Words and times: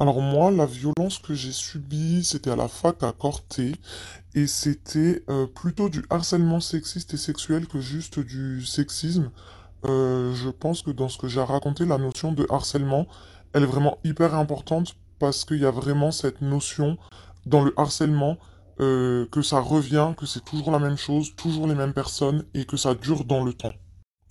Alors 0.00 0.22
moi, 0.22 0.50
la 0.50 0.64
violence 0.64 1.18
que 1.18 1.34
j'ai 1.34 1.52
subie, 1.52 2.24
c'était 2.24 2.50
à 2.50 2.56
la 2.56 2.68
fac 2.68 3.02
à 3.02 3.12
Corté, 3.12 3.74
et 4.34 4.46
c'était 4.46 5.22
euh, 5.28 5.46
plutôt 5.46 5.90
du 5.90 6.02
harcèlement 6.08 6.60
sexiste 6.60 7.12
et 7.12 7.18
sexuel 7.18 7.66
que 7.66 7.80
juste 7.80 8.18
du 8.18 8.64
sexisme. 8.64 9.30
Euh, 9.84 10.32
je 10.34 10.48
pense 10.48 10.80
que 10.80 10.90
dans 10.90 11.10
ce 11.10 11.18
que 11.18 11.28
j'ai 11.28 11.42
raconté, 11.42 11.84
la 11.84 11.98
notion 11.98 12.32
de 12.32 12.46
harcèlement, 12.48 13.08
elle 13.52 13.64
est 13.64 13.66
vraiment 13.66 13.98
hyper 14.02 14.34
importante 14.34 14.96
parce 15.18 15.44
qu'il 15.44 15.58
y 15.58 15.66
a 15.66 15.70
vraiment 15.70 16.12
cette 16.12 16.40
notion 16.40 16.96
dans 17.44 17.62
le 17.62 17.74
harcèlement 17.76 18.38
euh, 18.80 19.26
que 19.30 19.42
ça 19.42 19.60
revient, 19.60 20.14
que 20.16 20.24
c'est 20.24 20.44
toujours 20.46 20.70
la 20.70 20.78
même 20.78 20.96
chose, 20.96 21.36
toujours 21.36 21.66
les 21.66 21.74
mêmes 21.74 21.92
personnes 21.92 22.46
et 22.54 22.64
que 22.64 22.78
ça 22.78 22.94
dure 22.94 23.26
dans 23.26 23.44
le 23.44 23.52
temps. 23.52 23.74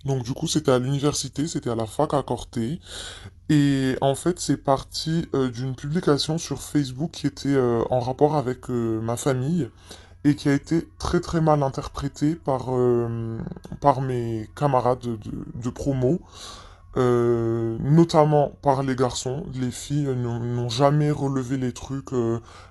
Donc 0.05 0.23
du 0.23 0.33
coup, 0.33 0.47
c'était 0.47 0.71
à 0.71 0.79
l'université, 0.79 1.47
c'était 1.47 1.69
à 1.69 1.75
la 1.75 1.85
fac 1.85 2.13
à 2.13 2.23
Corté. 2.23 2.79
Et 3.49 3.95
en 4.01 4.15
fait, 4.15 4.39
c'est 4.39 4.57
parti 4.57 5.27
euh, 5.33 5.49
d'une 5.49 5.75
publication 5.75 6.37
sur 6.37 6.61
Facebook 6.61 7.11
qui 7.11 7.27
était 7.27 7.49
euh, 7.49 7.83
en 7.89 7.99
rapport 7.99 8.35
avec 8.35 8.69
euh, 8.69 9.01
ma 9.01 9.17
famille 9.17 9.69
et 10.23 10.35
qui 10.35 10.49
a 10.49 10.53
été 10.53 10.87
très 10.99 11.19
très 11.19 11.41
mal 11.41 11.63
interprétée 11.63 12.35
par, 12.35 12.67
par 13.79 14.01
mes 14.01 14.49
camarades 14.53 14.99
de, 14.99 15.17
de 15.55 15.69
promo, 15.69 16.19
notamment 16.97 18.51
par 18.61 18.83
les 18.83 18.97
garçons. 18.97 19.45
Les 19.53 19.71
filles 19.71 20.13
n'ont 20.17 20.41
n'ont 20.41 20.67
jamais 20.67 21.09
relevé 21.09 21.55
les 21.55 21.71
trucs, 21.71 22.09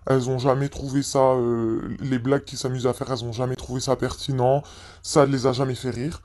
elles 0.04 0.28
ont 0.28 0.38
jamais 0.38 0.68
trouvé 0.68 1.02
ça, 1.02 1.36
les 2.00 2.18
blagues 2.18 2.44
qu'ils 2.44 2.58
s'amusent 2.58 2.86
à 2.86 2.92
faire, 2.92 3.10
elles 3.10 3.24
ont 3.24 3.32
jamais 3.32 3.56
trouvé 3.56 3.80
ça 3.80 3.96
pertinent, 3.96 4.62
ça 5.02 5.24
les 5.24 5.46
a 5.46 5.52
jamais 5.54 5.74
fait 5.74 5.88
rire. 5.88 6.20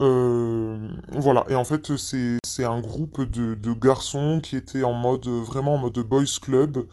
Euh, 0.00 0.88
voilà, 1.12 1.44
et 1.48 1.54
en 1.54 1.64
fait, 1.64 1.96
c'est 1.96 2.64
un 2.64 2.80
groupe 2.80 3.22
de, 3.22 3.54
de 3.54 3.72
garçons 3.72 4.40
qui 4.42 4.56
étaient 4.56 4.82
en 4.82 4.94
mode, 4.94 5.26
vraiment 5.26 5.74
en 5.74 5.78
mode 5.78 5.98
boys 5.98 6.24
club, 6.40 6.86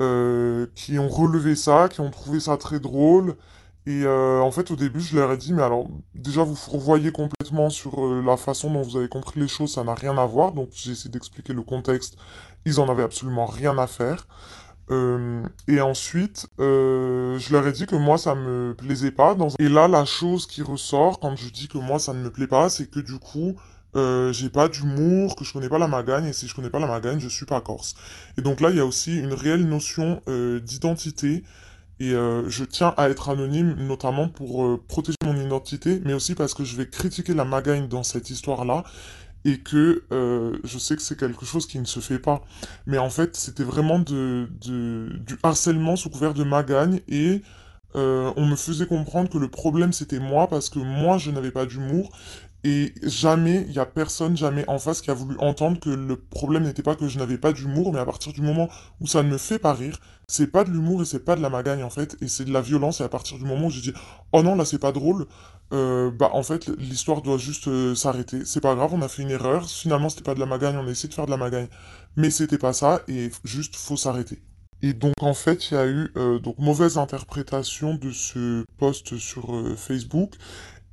euh, 0.00 0.66
qui 0.74 0.98
ont 0.98 1.08
relevé 1.08 1.56
ça, 1.56 1.88
qui 1.88 2.00
ont 2.00 2.10
trouvé 2.10 2.40
ça 2.40 2.56
très 2.56 2.80
drôle. 2.80 3.36
Et 3.86 4.02
euh, 4.04 4.40
en 4.40 4.50
fait, 4.50 4.70
au 4.72 4.76
début, 4.76 5.00
je 5.00 5.16
leur 5.16 5.32
ai 5.32 5.36
dit, 5.36 5.52
mais 5.52 5.62
alors, 5.62 5.86
déjà, 6.14 6.42
vous 6.42 6.56
revoyez 6.70 7.12
complètement 7.12 7.70
sur 7.70 8.04
euh, 8.04 8.22
la 8.24 8.36
façon 8.36 8.70
dont 8.70 8.82
vous 8.82 8.96
avez 8.96 9.08
compris 9.08 9.40
les 9.40 9.48
choses, 9.48 9.72
ça 9.74 9.84
n'a 9.84 9.94
rien 9.94 10.18
à 10.18 10.26
voir. 10.26 10.52
Donc, 10.52 10.70
j'ai 10.72 10.92
essayé 10.92 11.10
d'expliquer 11.10 11.52
le 11.52 11.62
contexte. 11.62 12.16
Ils 12.64 12.80
en 12.80 12.88
avaient 12.88 13.04
absolument 13.04 13.46
rien 13.46 13.78
à 13.78 13.86
faire. 13.86 14.26
Euh, 14.90 15.42
et 15.66 15.80
ensuite, 15.80 16.46
euh, 16.60 17.38
je 17.38 17.52
leur 17.52 17.66
ai 17.66 17.72
dit 17.72 17.86
que 17.86 17.96
moi, 17.96 18.18
ça 18.18 18.34
me 18.34 18.74
plaisait 18.74 19.10
pas. 19.10 19.36
Et 19.58 19.68
là, 19.68 19.88
la 19.88 20.04
chose 20.04 20.46
qui 20.46 20.62
ressort 20.62 21.18
quand 21.18 21.36
je 21.36 21.50
dis 21.50 21.68
que 21.68 21.78
moi, 21.78 21.98
ça 21.98 22.12
ne 22.12 22.20
me 22.20 22.30
plaît 22.30 22.46
pas, 22.46 22.68
c'est 22.68 22.88
que 22.90 23.00
du 23.00 23.18
coup, 23.18 23.56
euh, 23.96 24.32
j'ai 24.32 24.50
pas 24.50 24.68
d'humour, 24.68 25.36
que 25.36 25.44
je 25.44 25.52
connais 25.52 25.68
pas 25.68 25.78
la 25.78 25.88
Magagne, 25.88 26.26
et 26.26 26.32
si 26.32 26.46
je 26.46 26.54
connais 26.54 26.70
pas 26.70 26.78
la 26.78 26.86
Magagne, 26.86 27.18
je 27.18 27.28
suis 27.28 27.46
pas 27.46 27.60
corse. 27.60 27.94
Et 28.38 28.42
donc 28.42 28.60
là, 28.60 28.70
il 28.70 28.76
y 28.76 28.80
a 28.80 28.86
aussi 28.86 29.18
une 29.18 29.32
réelle 29.32 29.66
notion 29.66 30.22
euh, 30.28 30.60
d'identité, 30.60 31.42
et 31.98 32.10
je 32.10 32.64
tiens 32.64 32.92
à 32.98 33.08
être 33.08 33.30
anonyme, 33.30 33.74
notamment 33.78 34.28
pour 34.28 34.78
protéger 34.86 35.16
mon 35.24 35.34
identité, 35.34 36.02
mais 36.04 36.12
aussi 36.12 36.34
parce 36.34 36.52
que 36.52 36.62
je 36.62 36.76
vais 36.76 36.86
critiquer 36.86 37.32
la 37.32 37.46
Magagne 37.46 37.88
dans 37.88 38.02
cette 38.02 38.28
histoire-là, 38.28 38.84
et 39.46 39.58
que 39.58 40.02
euh, 40.12 40.58
je 40.64 40.76
sais 40.76 40.96
que 40.96 41.02
c'est 41.02 41.16
quelque 41.16 41.46
chose 41.46 41.66
qui 41.66 41.78
ne 41.78 41.84
se 41.84 42.00
fait 42.00 42.18
pas. 42.18 42.42
Mais 42.84 42.98
en 42.98 43.10
fait, 43.10 43.36
c'était 43.36 43.62
vraiment 43.62 44.00
du 44.00 44.48
harcèlement 45.44 45.94
sous 45.94 46.10
couvert 46.10 46.34
de 46.34 46.42
magagne 46.42 47.00
et 47.08 47.42
euh, 47.94 48.32
on 48.36 48.44
me 48.44 48.56
faisait 48.56 48.86
comprendre 48.86 49.30
que 49.30 49.38
le 49.38 49.48
problème 49.48 49.92
c'était 49.92 50.18
moi 50.18 50.48
parce 50.48 50.68
que 50.68 50.80
moi 50.80 51.16
je 51.16 51.30
n'avais 51.30 51.52
pas 51.52 51.64
d'humour 51.64 52.10
et 52.64 52.92
jamais, 53.04 53.64
il 53.68 53.74
y 53.74 53.78
a 53.78 53.86
personne 53.86 54.36
jamais 54.36 54.64
en 54.68 54.80
face 54.80 55.00
qui 55.00 55.12
a 55.12 55.14
voulu 55.14 55.36
entendre 55.38 55.78
que 55.78 55.90
le 55.90 56.16
problème 56.16 56.64
n'était 56.64 56.82
pas 56.82 56.96
que 56.96 57.06
je 57.06 57.16
n'avais 57.16 57.38
pas 57.38 57.52
d'humour, 57.52 57.92
mais 57.92 58.00
à 58.00 58.04
partir 58.04 58.32
du 58.32 58.40
moment 58.40 58.68
où 59.00 59.06
ça 59.06 59.22
ne 59.22 59.28
me 59.28 59.38
fait 59.38 59.60
pas 59.60 59.72
rire, 59.72 60.00
c'est 60.26 60.48
pas 60.48 60.64
de 60.64 60.70
l'humour 60.70 61.02
et 61.02 61.04
c'est 61.04 61.24
pas 61.24 61.36
de 61.36 61.42
la 61.42 61.48
magagne 61.48 61.84
en 61.84 61.90
fait, 61.90 62.16
et 62.20 62.26
c'est 62.26 62.44
de 62.44 62.52
la 62.52 62.60
violence 62.60 63.00
et 63.00 63.04
à 63.04 63.08
partir 63.08 63.38
du 63.38 63.44
moment 63.44 63.68
où 63.68 63.70
j'ai 63.70 63.82
dit 63.82 63.92
oh 64.32 64.42
non 64.42 64.56
là 64.56 64.64
c'est 64.64 64.80
pas 64.80 64.90
drôle, 64.90 65.26
euh, 65.72 66.10
bah 66.12 66.30
en 66.32 66.42
fait 66.42 66.68
l'histoire 66.78 67.22
doit 67.22 67.38
juste 67.38 67.68
euh, 67.68 67.94
s'arrêter. 67.94 68.44
C'est 68.44 68.60
pas 68.60 68.74
grave, 68.74 68.94
on 68.94 69.02
a 69.02 69.08
fait 69.08 69.22
une 69.22 69.30
erreur. 69.30 69.68
Finalement 69.68 70.08
c'était 70.08 70.22
pas 70.22 70.34
de 70.34 70.40
la 70.40 70.46
magagne, 70.46 70.76
on 70.76 70.86
a 70.86 70.90
essayé 70.90 71.08
de 71.08 71.14
faire 71.14 71.26
de 71.26 71.30
la 71.30 71.36
magagne, 71.36 71.68
mais 72.16 72.30
c'était 72.30 72.58
pas 72.58 72.72
ça 72.72 73.02
et 73.08 73.30
juste 73.44 73.74
faut 73.76 73.96
s'arrêter. 73.96 74.42
Et 74.82 74.92
donc 74.92 75.14
en 75.20 75.34
fait 75.34 75.70
il 75.70 75.74
y 75.74 75.76
a 75.76 75.86
eu 75.86 76.12
euh, 76.16 76.38
donc 76.38 76.58
mauvaise 76.58 76.98
interprétation 76.98 77.94
de 77.94 78.12
ce 78.12 78.64
post 78.78 79.16
sur 79.18 79.54
euh, 79.54 79.74
Facebook 79.74 80.34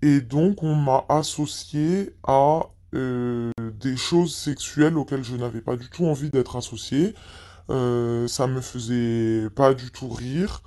et 0.01 0.21
donc 0.21 0.63
on 0.63 0.75
m'a 0.75 1.05
associé 1.09 2.15
à 2.23 2.61
des 2.93 3.97
choses 3.97 4.35
sexuelles 4.35 4.99
auxquelles 4.99 5.23
je 5.23 5.35
n'avais 5.35 5.61
pas 5.61 5.75
du 5.75 5.89
tout 5.89 6.05
envie 6.05 6.29
d'être 6.29 6.55
associé. 6.55 7.15
Ça 7.67 8.45
me 8.45 8.61
faisait 8.61 9.49
pas 9.49 9.73
du 9.73 9.89
tout 9.89 10.09
rire. 10.09 10.61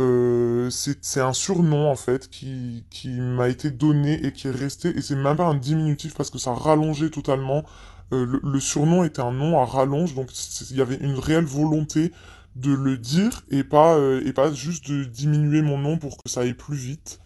Euh, 0.00 0.70
c'est 0.70 1.20
un 1.20 1.34
surnom 1.34 1.90
en 1.90 1.96
fait 1.96 2.30
qui, 2.30 2.84
m'a 3.06 3.48
été 3.48 3.70
donné 3.70 4.24
et 4.24 4.32
qui 4.32 4.48
est 4.48 4.50
resté 4.52 4.96
et 4.96 5.02
c'est 5.02 5.14
même 5.14 5.36
pas 5.36 5.44
un 5.44 5.54
diminutif 5.54 6.14
parce 6.14 6.30
que 6.30 6.38
ça 6.38 6.54
rallongeait 6.54 7.10
totalement. 7.10 7.64
Euh, 8.12 8.40
le, 8.42 8.60
surnom 8.60 9.04
était 9.04 9.20
un 9.20 9.32
nom 9.32 9.60
à 9.60 9.66
rallonge 9.66 10.14
donc 10.14 10.30
il 10.70 10.76
y 10.76 10.80
avait 10.80 10.96
une 10.96 11.18
réelle 11.18 11.44
volonté 11.44 12.12
de 12.56 12.72
le 12.72 12.96
dire 12.96 13.42
et 13.50 13.62
pas 13.62 13.94
euh, 13.94 14.22
et 14.24 14.32
pas 14.32 14.52
juste 14.52 14.90
de 14.90 15.04
diminuer 15.04 15.60
mon 15.60 15.76
nom 15.78 15.98
pour 15.98 16.16
que 16.16 16.30
ça 16.30 16.40
aille 16.40 16.54
plus 16.54 16.76
vite. 16.76 17.20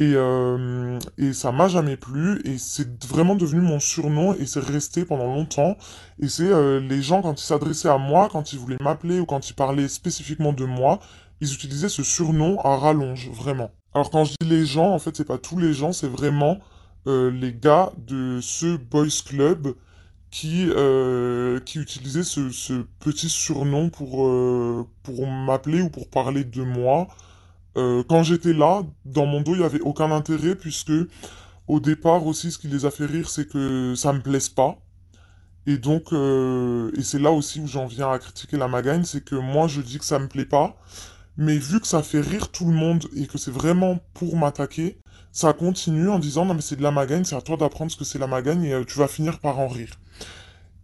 Et, 0.00 0.14
et 1.18 1.32
ça 1.32 1.52
m'a 1.52 1.68
jamais 1.68 1.96
plu 1.96 2.42
et 2.44 2.58
c'est 2.58 3.04
vraiment 3.06 3.36
devenu 3.36 3.60
mon 3.60 3.78
surnom 3.78 4.34
et 4.34 4.44
c'est 4.44 4.60
resté 4.60 5.04
pendant 5.04 5.26
longtemps. 5.26 5.76
Et 6.20 6.28
c'est 6.28 6.50
les 6.80 7.00
gens 7.00 7.22
quand 7.22 7.40
ils 7.40 7.44
s'adressaient 7.44 7.88
à 7.88 7.96
moi, 7.96 8.28
quand 8.30 8.52
ils 8.52 8.58
voulaient 8.58 8.76
m'appeler 8.80 9.20
ou 9.20 9.24
quand 9.24 9.48
ils 9.48 9.54
parlaient 9.54 9.86
spécifiquement 9.86 10.52
de 10.52 10.64
moi, 10.64 10.98
ils 11.40 11.52
utilisaient 11.52 11.88
ce 11.88 12.02
surnom 12.02 12.58
à 12.60 12.76
rallonge, 12.76 13.30
vraiment. 13.30 13.70
Alors 13.94 14.10
quand 14.10 14.24
je 14.24 14.34
dis 14.40 14.48
les 14.48 14.66
gens, 14.66 14.92
en 14.92 14.98
fait 14.98 15.16
c'est 15.16 15.24
pas 15.24 15.38
tous 15.38 15.58
les 15.58 15.72
gens, 15.72 15.92
c'est 15.92 16.08
vraiment 16.08 16.58
euh, 17.06 17.30
les 17.30 17.52
gars 17.52 17.92
de 17.98 18.40
ce 18.40 18.76
boys 18.76 19.06
club 19.26 19.74
qui, 20.30 20.66
euh, 20.70 21.60
qui 21.60 21.78
utilisaient 21.78 22.24
ce, 22.24 22.82
petit 22.98 23.28
surnom 23.28 23.90
pour, 23.90 24.26
euh, 24.26 24.86
pour 25.02 25.26
m'appeler 25.26 25.82
ou 25.82 25.90
pour 25.90 26.08
parler 26.08 26.44
de 26.44 26.62
moi. 26.62 27.08
Quand 27.76 28.22
j'étais 28.22 28.52
là, 28.52 28.82
dans 29.04 29.26
mon 29.26 29.40
dos, 29.40 29.54
il 29.54 29.58
n'y 29.58 29.64
avait 29.64 29.80
aucun 29.80 30.12
intérêt 30.12 30.54
puisque 30.54 30.92
au 31.66 31.80
départ 31.80 32.24
aussi, 32.24 32.52
ce 32.52 32.58
qui 32.58 32.68
les 32.68 32.84
a 32.86 32.90
fait 32.92 33.04
rire, 33.06 33.28
c'est 33.28 33.48
que 33.48 33.94
ça 33.96 34.12
me 34.12 34.20
plaise 34.20 34.48
pas. 34.48 34.78
Et 35.66 35.78
donc, 35.78 36.12
et 36.12 37.02
c'est 37.02 37.18
là 37.18 37.32
aussi 37.32 37.58
où 37.58 37.66
j'en 37.66 37.86
viens 37.86 38.12
à 38.12 38.20
critiquer 38.20 38.56
la 38.58 38.68
Magagne, 38.68 39.02
c'est 39.02 39.24
que 39.24 39.34
moi 39.34 39.66
je 39.66 39.80
dis 39.80 39.98
que 39.98 40.04
ça 40.04 40.20
me 40.20 40.28
plaît 40.28 40.44
pas, 40.44 40.76
mais 41.36 41.58
vu 41.58 41.80
que 41.80 41.86
ça 41.86 42.02
fait 42.02 42.20
rire 42.20 42.50
tout 42.50 42.66
le 42.66 42.74
monde 42.74 43.06
et 43.16 43.26
que 43.26 43.38
c'est 43.38 43.50
vraiment 43.50 43.98
pour 44.14 44.36
m'attaquer, 44.36 44.98
ça 45.32 45.52
continue 45.52 46.08
en 46.08 46.18
disant 46.18 46.44
non 46.44 46.54
mais 46.54 46.60
c'est 46.60 46.76
de 46.76 46.82
la 46.82 46.90
Magagne, 46.90 47.24
c'est 47.24 47.36
à 47.36 47.40
toi 47.40 47.56
d'apprendre 47.56 47.90
ce 47.90 47.96
que 47.96 48.04
c'est 48.04 48.18
la 48.18 48.26
Magagne 48.26 48.64
et 48.64 48.72
euh, 48.72 48.84
tu 48.84 48.98
vas 48.98 49.08
finir 49.08 49.40
par 49.40 49.58
en 49.58 49.68
rire. 49.68 49.98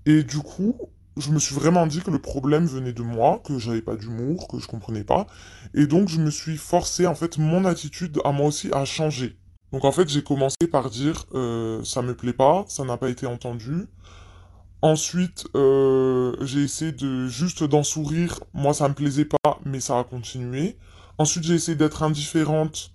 Et 0.07 0.23
du 0.23 0.39
coup, 0.39 0.77
je 1.17 1.31
me 1.31 1.39
suis 1.39 1.55
vraiment 1.55 1.87
dit 1.87 2.01
que 2.01 2.11
le 2.11 2.19
problème 2.19 2.67
venait 2.67 2.93
de 2.93 3.03
moi, 3.03 3.41
que 3.45 3.59
j'avais 3.59 3.83
pas 3.83 3.97
d'humour, 3.97 4.49
que 4.49 4.59
je 4.59 4.67
comprenais 4.67 5.05
pas. 5.05 5.27
Et 5.75 5.87
donc, 5.87 6.09
je 6.09 6.19
me 6.21 6.31
suis 6.31 6.57
forcé, 6.57 7.07
en 7.07 7.15
fait, 7.15 7.39
mon 7.39 7.65
attitude 7.65 8.19
à 8.25 8.33
moi 8.33 8.47
aussi 8.47 8.71
a 8.73 8.85
changé. 8.85 9.37
Donc, 9.73 9.85
en 9.85 9.93
fait, 9.93 10.09
j'ai 10.09 10.23
commencé 10.23 10.57
par 10.71 10.91
dire, 10.91 11.27
euh, 11.35 11.83
ça 11.85 12.03
me 12.03 12.15
plaît 12.15 12.33
pas, 12.33 12.65
ça 12.69 12.85
n'a 12.85 12.97
pas 12.97 13.11
été 13.11 13.27
entendu. 13.27 13.87
Ensuite, 14.83 15.47
euh, 15.57 16.35
j'ai 16.41 16.63
essayé 16.63 16.93
de 16.93 17.29
juste 17.29 17.63
d'en 17.65 17.83
sourire. 17.83 18.41
Moi, 18.55 18.73
ça 18.73 18.89
me 18.89 18.95
plaisait 18.95 19.27
pas, 19.27 19.61
mais 19.67 19.79
ça 19.81 19.99
a 19.99 20.05
continué. 20.05 20.79
Ensuite, 21.19 21.45
j'ai 21.45 21.55
essayé 21.55 21.77
d'être 21.77 22.03
indifférente, 22.03 22.93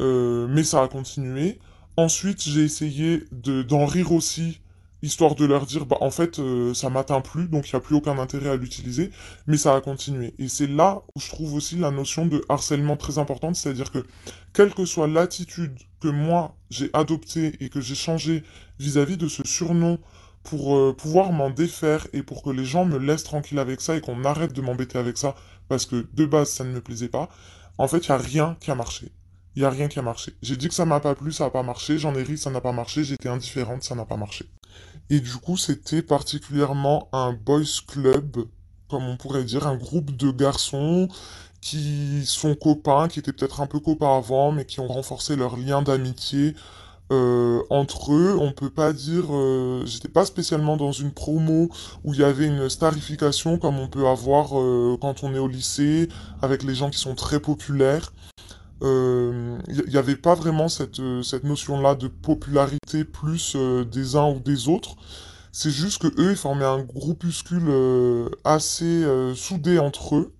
euh, 0.00 0.46
mais 0.48 0.64
ça 0.64 0.82
a 0.82 0.88
continué. 0.88 1.58
Ensuite, 1.98 2.42
j'ai 2.42 2.62
essayé 2.62 3.24
de 3.32 3.62
d'en 3.62 3.84
rire 3.84 4.12
aussi, 4.12 4.62
histoire 5.02 5.34
de 5.34 5.44
leur 5.44 5.66
dire, 5.66 5.84
bah 5.84 5.98
en 6.00 6.10
fait, 6.10 6.38
euh, 6.38 6.72
ça 6.72 6.88
m'atteint 6.88 7.20
plus, 7.20 7.48
donc 7.48 7.68
il 7.68 7.74
n'y 7.74 7.76
a 7.76 7.80
plus 7.80 7.96
aucun 7.96 8.18
intérêt 8.18 8.48
à 8.48 8.56
l'utiliser, 8.56 9.10
mais 9.46 9.58
ça 9.58 9.74
a 9.76 9.82
continué. 9.82 10.32
Et 10.38 10.48
c'est 10.48 10.66
là 10.66 11.02
où 11.14 11.20
je 11.20 11.28
trouve 11.28 11.52
aussi 11.52 11.76
la 11.76 11.90
notion 11.90 12.24
de 12.24 12.42
harcèlement 12.48 12.96
très 12.96 13.18
importante, 13.18 13.56
c'est-à-dire 13.56 13.90
que 13.90 14.06
quelle 14.54 14.72
que 14.72 14.86
soit 14.86 15.06
l'attitude 15.06 15.78
que 16.00 16.08
moi 16.08 16.56
j'ai 16.70 16.88
adoptée 16.94 17.52
et 17.60 17.68
que 17.68 17.82
j'ai 17.82 17.94
changée 17.94 18.42
vis-à-vis 18.78 19.18
de 19.18 19.28
ce 19.28 19.42
surnom 19.46 19.98
pour 20.42 20.76
euh, 20.76 20.94
pouvoir 20.96 21.32
m'en 21.32 21.50
défaire 21.50 22.06
et 22.12 22.22
pour 22.22 22.42
que 22.42 22.50
les 22.50 22.64
gens 22.64 22.84
me 22.84 22.98
laissent 22.98 23.24
tranquille 23.24 23.58
avec 23.58 23.80
ça 23.80 23.96
et 23.96 24.00
qu'on 24.00 24.24
arrête 24.24 24.52
de 24.52 24.60
m'embêter 24.60 24.98
avec 24.98 25.18
ça, 25.18 25.34
parce 25.68 25.86
que 25.86 26.06
de 26.14 26.26
base 26.26 26.50
ça 26.50 26.64
ne 26.64 26.72
me 26.72 26.80
plaisait 26.80 27.08
pas, 27.08 27.28
en 27.78 27.88
fait, 27.88 28.06
il 28.06 28.10
n'y 28.10 28.16
a 28.16 28.18
rien 28.18 28.56
qui 28.60 28.70
a 28.70 28.74
marché. 28.74 29.12
Il 29.56 29.60
n'y 29.60 29.66
a 29.66 29.70
rien 29.70 29.88
qui 29.88 29.98
a 29.98 30.02
marché. 30.02 30.34
J'ai 30.42 30.56
dit 30.56 30.68
que 30.68 30.74
ça 30.74 30.84
m'a 30.84 31.00
pas 31.00 31.14
plu, 31.14 31.32
ça 31.32 31.44
n'a 31.44 31.50
pas 31.50 31.62
marché. 31.62 31.98
J'en 31.98 32.14
ai 32.14 32.22
ri, 32.22 32.38
ça 32.38 32.50
n'a 32.50 32.60
pas 32.60 32.72
marché. 32.72 33.04
J'étais 33.04 33.28
indifférente, 33.28 33.82
ça 33.82 33.94
n'a 33.94 34.04
pas 34.04 34.16
marché. 34.16 34.44
Et 35.08 35.20
du 35.20 35.32
coup, 35.32 35.56
c'était 35.56 36.02
particulièrement 36.02 37.08
un 37.12 37.32
boys 37.32 37.62
club, 37.88 38.44
comme 38.88 39.04
on 39.04 39.16
pourrait 39.16 39.44
dire, 39.44 39.66
un 39.66 39.76
groupe 39.76 40.16
de 40.16 40.30
garçons 40.30 41.08
qui 41.60 42.24
sont 42.26 42.54
copains, 42.54 43.08
qui 43.08 43.18
étaient 43.18 43.32
peut-être 43.32 43.60
un 43.60 43.66
peu 43.66 43.80
copains 43.80 44.16
avant, 44.16 44.52
mais 44.52 44.64
qui 44.64 44.80
ont 44.80 44.86
renforcé 44.86 45.34
leur 45.34 45.56
lien 45.56 45.82
d'amitié 45.82 46.54
Euh, 47.12 47.62
entre 47.70 48.12
eux, 48.12 48.36
on 48.40 48.52
peut 48.52 48.70
pas 48.70 48.92
dire, 48.92 49.24
euh, 49.30 49.84
j'étais 49.84 50.08
pas 50.08 50.24
spécialement 50.24 50.76
dans 50.76 50.92
une 50.92 51.10
promo 51.10 51.68
où 52.04 52.14
il 52.14 52.20
y 52.20 52.24
avait 52.24 52.46
une 52.46 52.68
starification 52.68 53.58
comme 53.58 53.80
on 53.80 53.88
peut 53.88 54.06
avoir 54.06 54.58
euh, 54.60 54.96
quand 55.00 55.24
on 55.24 55.34
est 55.34 55.40
au 55.40 55.48
lycée 55.48 56.08
avec 56.40 56.62
les 56.62 56.74
gens 56.74 56.88
qui 56.88 56.98
sont 56.98 57.16
très 57.16 57.40
populaires. 57.40 58.12
Euh, 58.82 59.58
Il 59.68 59.90
n'y 59.90 59.96
avait 59.96 60.16
pas 60.16 60.34
vraiment 60.34 60.68
cette, 60.68 61.00
euh, 61.00 61.22
cette 61.22 61.44
notion-là 61.44 61.96
de 61.96 62.08
popularité 62.08 63.04
plus 63.04 63.54
euh, 63.56 63.84
des 63.84 64.14
uns 64.16 64.30
ou 64.30 64.38
des 64.38 64.68
autres. 64.68 64.94
C'est 65.52 65.70
juste 65.70 66.00
que 66.00 66.06
eux, 66.20 66.30
ils 66.30 66.36
formaient 66.36 66.64
un 66.64 66.82
groupuscule 66.82 67.66
euh, 67.68 68.28
assez 68.44 68.84
euh, 68.84 69.34
soudé 69.34 69.80
entre 69.80 70.14
eux. 70.16 70.32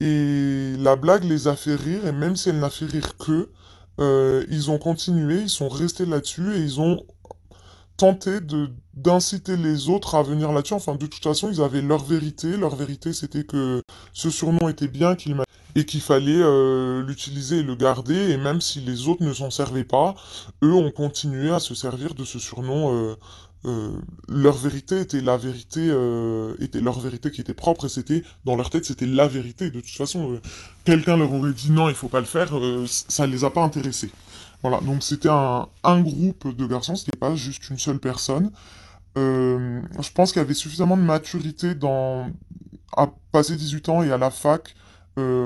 Et 0.00 0.76
la 0.78 0.94
blague 0.94 1.24
les 1.24 1.48
a 1.48 1.56
fait 1.56 1.74
rire, 1.74 2.06
et 2.06 2.12
même 2.12 2.36
si 2.36 2.50
elle 2.50 2.60
n'a 2.60 2.70
fait 2.70 2.86
rire 2.86 3.16
qu'eux, 3.18 3.50
euh, 3.98 4.44
ils 4.50 4.70
ont 4.70 4.78
continué, 4.78 5.42
ils 5.42 5.48
sont 5.50 5.68
restés 5.68 6.06
là-dessus, 6.06 6.54
et 6.56 6.58
ils 6.60 6.80
ont 6.80 7.04
tenté 7.96 8.40
de 8.40 8.70
d'inciter 8.94 9.56
les 9.56 9.88
autres 9.90 10.14
à 10.16 10.22
venir 10.22 10.52
là-dessus. 10.52 10.74
Enfin, 10.74 10.96
de 10.96 11.06
toute 11.06 11.22
façon, 11.22 11.50
ils 11.50 11.60
avaient 11.60 11.82
leur 11.82 12.04
vérité. 12.04 12.56
Leur 12.56 12.74
vérité, 12.74 13.12
c'était 13.12 13.44
que 13.44 13.82
ce 14.12 14.30
surnom 14.30 14.68
était 14.68 14.88
bien, 14.88 15.14
qu'il 15.14 15.36
et 15.76 15.84
qu'il 15.84 16.00
fallait 16.00 16.32
euh, 16.42 17.04
l'utiliser 17.04 17.58
et 17.58 17.62
le 17.62 17.76
garder. 17.76 18.30
Et 18.30 18.36
même 18.36 18.60
si 18.60 18.80
les 18.80 19.08
autres 19.08 19.22
ne 19.22 19.32
s'en 19.32 19.50
servaient 19.50 19.84
pas, 19.84 20.14
eux 20.64 20.72
ont 20.72 20.90
continué 20.90 21.50
à 21.50 21.60
se 21.60 21.74
servir 21.74 22.14
de 22.14 22.24
ce 22.24 22.38
surnom. 22.38 22.92
euh, 22.94 23.16
euh, 23.64 24.00
leur 24.28 24.56
vérité 24.56 25.00
était 25.00 25.20
la 25.20 25.36
vérité, 25.36 25.88
euh, 25.90 26.54
était 26.60 26.80
leur 26.80 27.00
vérité 27.00 27.30
qui 27.30 27.40
était 27.40 27.54
propre. 27.54 27.86
Et 27.86 27.88
c'était 27.88 28.22
dans 28.44 28.56
leur 28.56 28.70
tête, 28.70 28.84
c'était 28.84 29.06
la 29.06 29.26
vérité. 29.26 29.70
De 29.70 29.80
toute 29.80 29.96
façon, 29.96 30.32
euh, 30.32 30.40
quelqu'un 30.84 31.16
leur 31.16 31.32
aurait 31.32 31.52
dit 31.52 31.70
non, 31.70 31.88
il 31.88 31.94
faut 31.94 32.08
pas 32.08 32.20
le 32.20 32.26
faire. 32.26 32.52
ça 32.86 33.26
les 33.26 33.44
a 33.44 33.50
pas 33.50 33.62
intéressés. 33.62 34.10
Voilà, 34.62 34.80
donc 34.80 35.02
c'était 35.02 35.28
un, 35.28 35.68
un 35.84 36.00
groupe 36.00 36.54
de 36.56 36.66
garçons, 36.66 36.96
c'était 36.96 37.16
pas 37.16 37.34
juste 37.36 37.70
une 37.70 37.78
seule 37.78 38.00
personne. 38.00 38.50
Je 39.16 40.12
pense 40.14 40.32
qu'il 40.32 40.40
y 40.40 40.44
avait 40.44 40.54
suffisamment 40.54 40.96
de 40.96 41.02
maturité 41.02 41.74
dans, 41.74 42.30
à 42.96 43.08
passer 43.32 43.56
18 43.56 43.88
ans 43.88 44.02
et 44.04 44.12
à 44.12 44.18
la 44.18 44.30
fac 44.30 44.76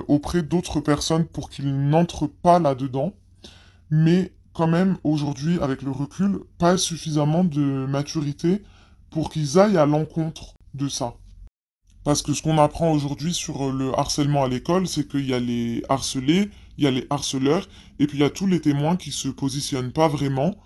auprès 0.08 0.42
d'autres 0.42 0.80
personnes 0.80 1.24
pour 1.24 1.48
qu'ils 1.48 1.74
n'entrent 1.88 2.26
pas 2.26 2.58
là-dedans. 2.58 3.14
Mais 3.90 4.32
quand 4.52 4.66
même, 4.66 4.96
aujourd'hui, 5.04 5.58
avec 5.60 5.82
le 5.82 5.90
recul, 5.90 6.40
pas 6.58 6.76
suffisamment 6.76 7.44
de 7.44 7.86
maturité 7.86 8.62
pour 9.10 9.30
qu'ils 9.30 9.58
aillent 9.58 9.78
à 9.78 9.86
l'encontre 9.86 10.54
de 10.74 10.88
ça. 10.88 11.14
Parce 12.04 12.22
que 12.22 12.32
ce 12.34 12.42
qu'on 12.42 12.58
apprend 12.58 12.90
aujourd'hui 12.90 13.32
sur 13.32 13.68
euh, 13.68 13.72
le 13.72 13.98
harcèlement 13.98 14.44
à 14.44 14.48
l'école, 14.48 14.88
c'est 14.88 15.08
qu'il 15.08 15.28
y 15.28 15.34
a 15.34 15.38
les 15.38 15.82
harcelés, 15.88 16.50
il 16.76 16.84
y 16.84 16.86
a 16.86 16.90
les 16.90 17.06
harceleurs, 17.10 17.68
et 18.00 18.06
puis 18.06 18.18
il 18.18 18.22
y 18.22 18.24
a 18.24 18.30
tous 18.30 18.46
les 18.46 18.60
témoins 18.60 18.96
qui 18.96 19.12
se 19.12 19.28
positionnent 19.28 19.92
pas 19.92 20.08
vraiment, 20.08 20.56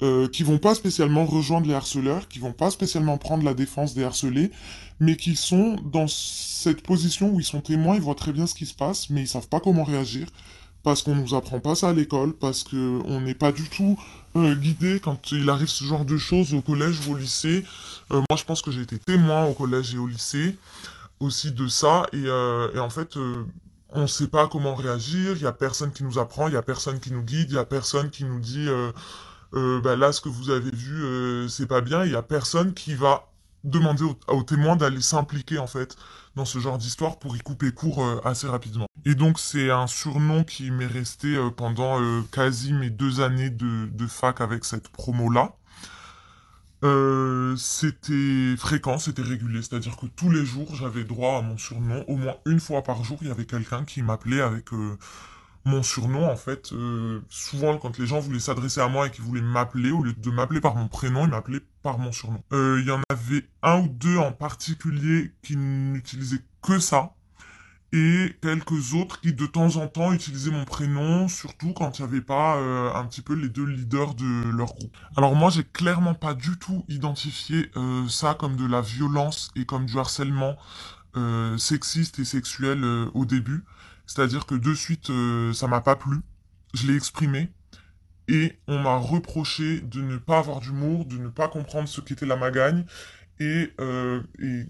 euh, 0.00 0.28
qui 0.28 0.44
vont 0.44 0.58
pas 0.58 0.74
spécialement 0.74 1.26
rejoindre 1.26 1.66
les 1.66 1.74
harceleurs, 1.74 2.28
qui 2.28 2.38
vont 2.38 2.52
pas 2.52 2.70
spécialement 2.70 3.18
prendre 3.18 3.44
la 3.44 3.52
défense 3.52 3.94
des 3.94 4.04
harcelés, 4.04 4.50
mais 4.98 5.16
qui 5.16 5.36
sont 5.36 5.76
dans 5.84 6.06
cette 6.08 6.82
position 6.82 7.30
où 7.30 7.40
ils 7.40 7.44
sont 7.44 7.60
témoins, 7.60 7.96
ils 7.96 8.00
voient 8.00 8.14
très 8.14 8.32
bien 8.32 8.46
ce 8.46 8.54
qui 8.54 8.64
se 8.64 8.74
passe, 8.74 9.10
mais 9.10 9.22
ils 9.22 9.28
savent 9.28 9.48
pas 9.48 9.60
comment 9.60 9.84
réagir, 9.84 10.28
parce 10.88 11.02
qu'on 11.02 11.14
nous 11.14 11.34
apprend 11.34 11.60
pas 11.60 11.74
ça 11.74 11.90
à 11.90 11.92
l'école, 11.92 12.32
parce 12.32 12.64
que 12.64 13.02
on 13.04 13.20
n'est 13.20 13.34
pas 13.34 13.52
du 13.52 13.68
tout 13.68 14.00
euh, 14.36 14.54
guidé 14.54 15.00
quand 15.00 15.32
il 15.32 15.50
arrive 15.50 15.68
ce 15.68 15.84
genre 15.84 16.06
de 16.06 16.16
choses 16.16 16.54
au 16.54 16.62
collège 16.62 17.06
ou 17.06 17.12
au 17.12 17.14
lycée. 17.14 17.62
Euh, 18.10 18.22
moi, 18.30 18.38
je 18.38 18.44
pense 18.44 18.62
que 18.62 18.70
j'ai 18.70 18.80
été 18.80 18.98
témoin 18.98 19.44
au 19.44 19.52
collège 19.52 19.94
et 19.94 19.98
au 19.98 20.06
lycée 20.06 20.56
aussi 21.20 21.52
de 21.52 21.68
ça, 21.68 22.06
et, 22.14 22.22
euh, 22.24 22.80
en 22.80 22.88
fait, 22.88 23.18
on 23.90 24.06
sait 24.06 24.28
pas 24.28 24.48
comment 24.48 24.74
réagir, 24.74 25.32
il 25.36 25.42
y 25.42 25.46
a 25.46 25.52
personne 25.52 25.92
qui 25.92 26.04
nous 26.04 26.18
apprend, 26.18 26.48
il 26.48 26.54
y 26.54 26.56
a 26.56 26.62
personne 26.62 27.00
qui 27.00 27.12
nous 27.12 27.22
guide, 27.22 27.50
il 27.50 27.56
y 27.56 27.58
a 27.58 27.66
personne 27.66 28.08
qui 28.08 28.24
nous 28.24 28.40
dit 28.40 28.66
bah 29.52 29.94
là, 29.94 30.12
ce 30.12 30.22
que 30.22 30.30
vous 30.30 30.48
avez 30.48 30.70
vu, 30.70 31.50
c'est 31.50 31.66
pas 31.66 31.82
bien. 31.82 32.02
Il 32.06 32.12
y 32.12 32.16
a 32.16 32.22
personne 32.22 32.72
qui 32.72 32.94
va 32.94 33.27
demander 33.64 34.04
aux, 34.28 34.42
témoins 34.42 34.76
d'aller 34.76 35.00
s'impliquer 35.00 35.58
en 35.58 35.66
fait 35.66 35.96
dans 36.36 36.44
ce 36.44 36.58
genre 36.58 36.78
d'histoire 36.78 37.18
pour 37.18 37.36
y 37.36 37.40
couper 37.40 37.72
court 37.72 38.04
euh, 38.04 38.20
assez 38.24 38.46
rapidement. 38.46 38.86
Et 39.04 39.14
donc 39.14 39.38
c'est 39.38 39.70
un 39.70 39.86
surnom 39.86 40.44
qui 40.44 40.70
m'est 40.70 40.86
resté 40.86 41.36
euh, 41.36 41.50
pendant 41.50 42.00
euh, 42.00 42.22
quasi 42.30 42.72
mes 42.72 42.90
deux 42.90 43.20
années 43.20 43.50
de, 43.50 43.86
de 43.86 44.06
fac 44.06 44.40
avec 44.40 44.64
cette 44.64 44.88
promo-là. 44.88 45.54
C'était 47.56 48.54
fréquent, 48.56 48.98
c'était 48.98 49.22
régulier, 49.22 49.62
c'est-à-dire 49.62 49.96
que 49.96 50.06
tous 50.06 50.30
les 50.30 50.46
jours 50.46 50.76
j'avais 50.76 51.02
droit 51.02 51.38
à 51.38 51.42
mon 51.42 51.58
surnom, 51.58 52.04
au 52.06 52.14
moins 52.14 52.36
une 52.46 52.60
fois 52.60 52.82
par 52.82 53.02
jour 53.02 53.18
il 53.22 53.28
y 53.28 53.30
avait 53.32 53.46
quelqu'un 53.46 53.84
qui 53.84 54.00
m'appelait 54.00 54.40
avec 54.40 54.66
mon 55.64 55.82
surnom, 55.82 56.30
en 56.30 56.36
fait, 56.36 56.72
euh, 56.72 57.20
souvent 57.28 57.78
quand 57.78 57.98
les 57.98 58.06
gens 58.06 58.20
voulaient 58.20 58.38
s'adresser 58.38 58.80
à 58.80 58.88
moi 58.88 59.06
et 59.06 59.10
qu'ils 59.10 59.24
voulaient 59.24 59.42
m'appeler, 59.42 59.90
au 59.90 60.02
lieu 60.02 60.14
de 60.14 60.30
m'appeler 60.30 60.60
par 60.60 60.74
mon 60.74 60.88
prénom, 60.88 61.24
ils 61.24 61.30
m'appelaient 61.30 61.62
par 61.82 61.98
mon 61.98 62.12
surnom. 62.12 62.42
Euh, 62.52 62.78
Il 62.80 62.86
y 62.86 62.90
en 62.90 63.00
avait 63.10 63.46
un 63.62 63.80
ou 63.80 63.88
deux 63.88 64.16
en 64.16 64.32
particulier 64.32 65.32
qui 65.42 65.56
n'utilisaient 65.56 66.44
que 66.62 66.78
ça, 66.78 67.14
et 67.92 68.36
quelques 68.42 68.92
autres 68.94 69.20
qui 69.20 69.32
de 69.32 69.46
temps 69.46 69.76
en 69.76 69.86
temps 69.88 70.12
utilisaient 70.12 70.50
mon 70.50 70.64
prénom, 70.64 71.26
surtout 71.28 71.72
quand 71.72 71.98
il 71.98 72.02
n'y 72.02 72.08
avait 72.08 72.20
pas 72.20 72.56
euh, 72.56 72.92
un 72.94 73.04
petit 73.06 73.22
peu 73.22 73.34
les 73.34 73.48
deux 73.48 73.64
leaders 73.64 74.14
de 74.14 74.50
leur 74.50 74.74
groupe. 74.74 74.96
Alors 75.16 75.34
moi, 75.34 75.50
j'ai 75.50 75.64
clairement 75.64 76.14
pas 76.14 76.34
du 76.34 76.58
tout 76.58 76.84
identifié 76.88 77.70
euh, 77.76 78.06
ça 78.08 78.34
comme 78.34 78.56
de 78.56 78.66
la 78.66 78.82
violence 78.82 79.50
et 79.56 79.64
comme 79.64 79.86
du 79.86 79.98
harcèlement 79.98 80.56
euh, 81.16 81.56
sexiste 81.56 82.18
et 82.18 82.24
sexuel 82.26 82.84
euh, 82.84 83.10
au 83.14 83.24
début. 83.24 83.64
C'est-à-dire 84.08 84.46
que 84.46 84.56
de 84.56 84.74
suite, 84.74 85.10
euh, 85.10 85.52
ça 85.52 85.68
m'a 85.68 85.80
pas 85.80 85.94
plu. 85.94 86.16
Je 86.74 86.88
l'ai 86.88 86.96
exprimé. 86.96 87.50
Et 88.26 88.58
on 88.66 88.78
m'a 88.78 88.96
reproché 88.96 89.80
de 89.80 90.02
ne 90.02 90.16
pas 90.16 90.38
avoir 90.38 90.60
d'humour, 90.60 91.04
de 91.04 91.16
ne 91.16 91.28
pas 91.28 91.48
comprendre 91.48 91.88
ce 91.88 92.00
qu'était 92.00 92.26
la 92.26 92.36
magagne. 92.36 92.84
Et, 93.40 93.72
euh, 93.80 94.20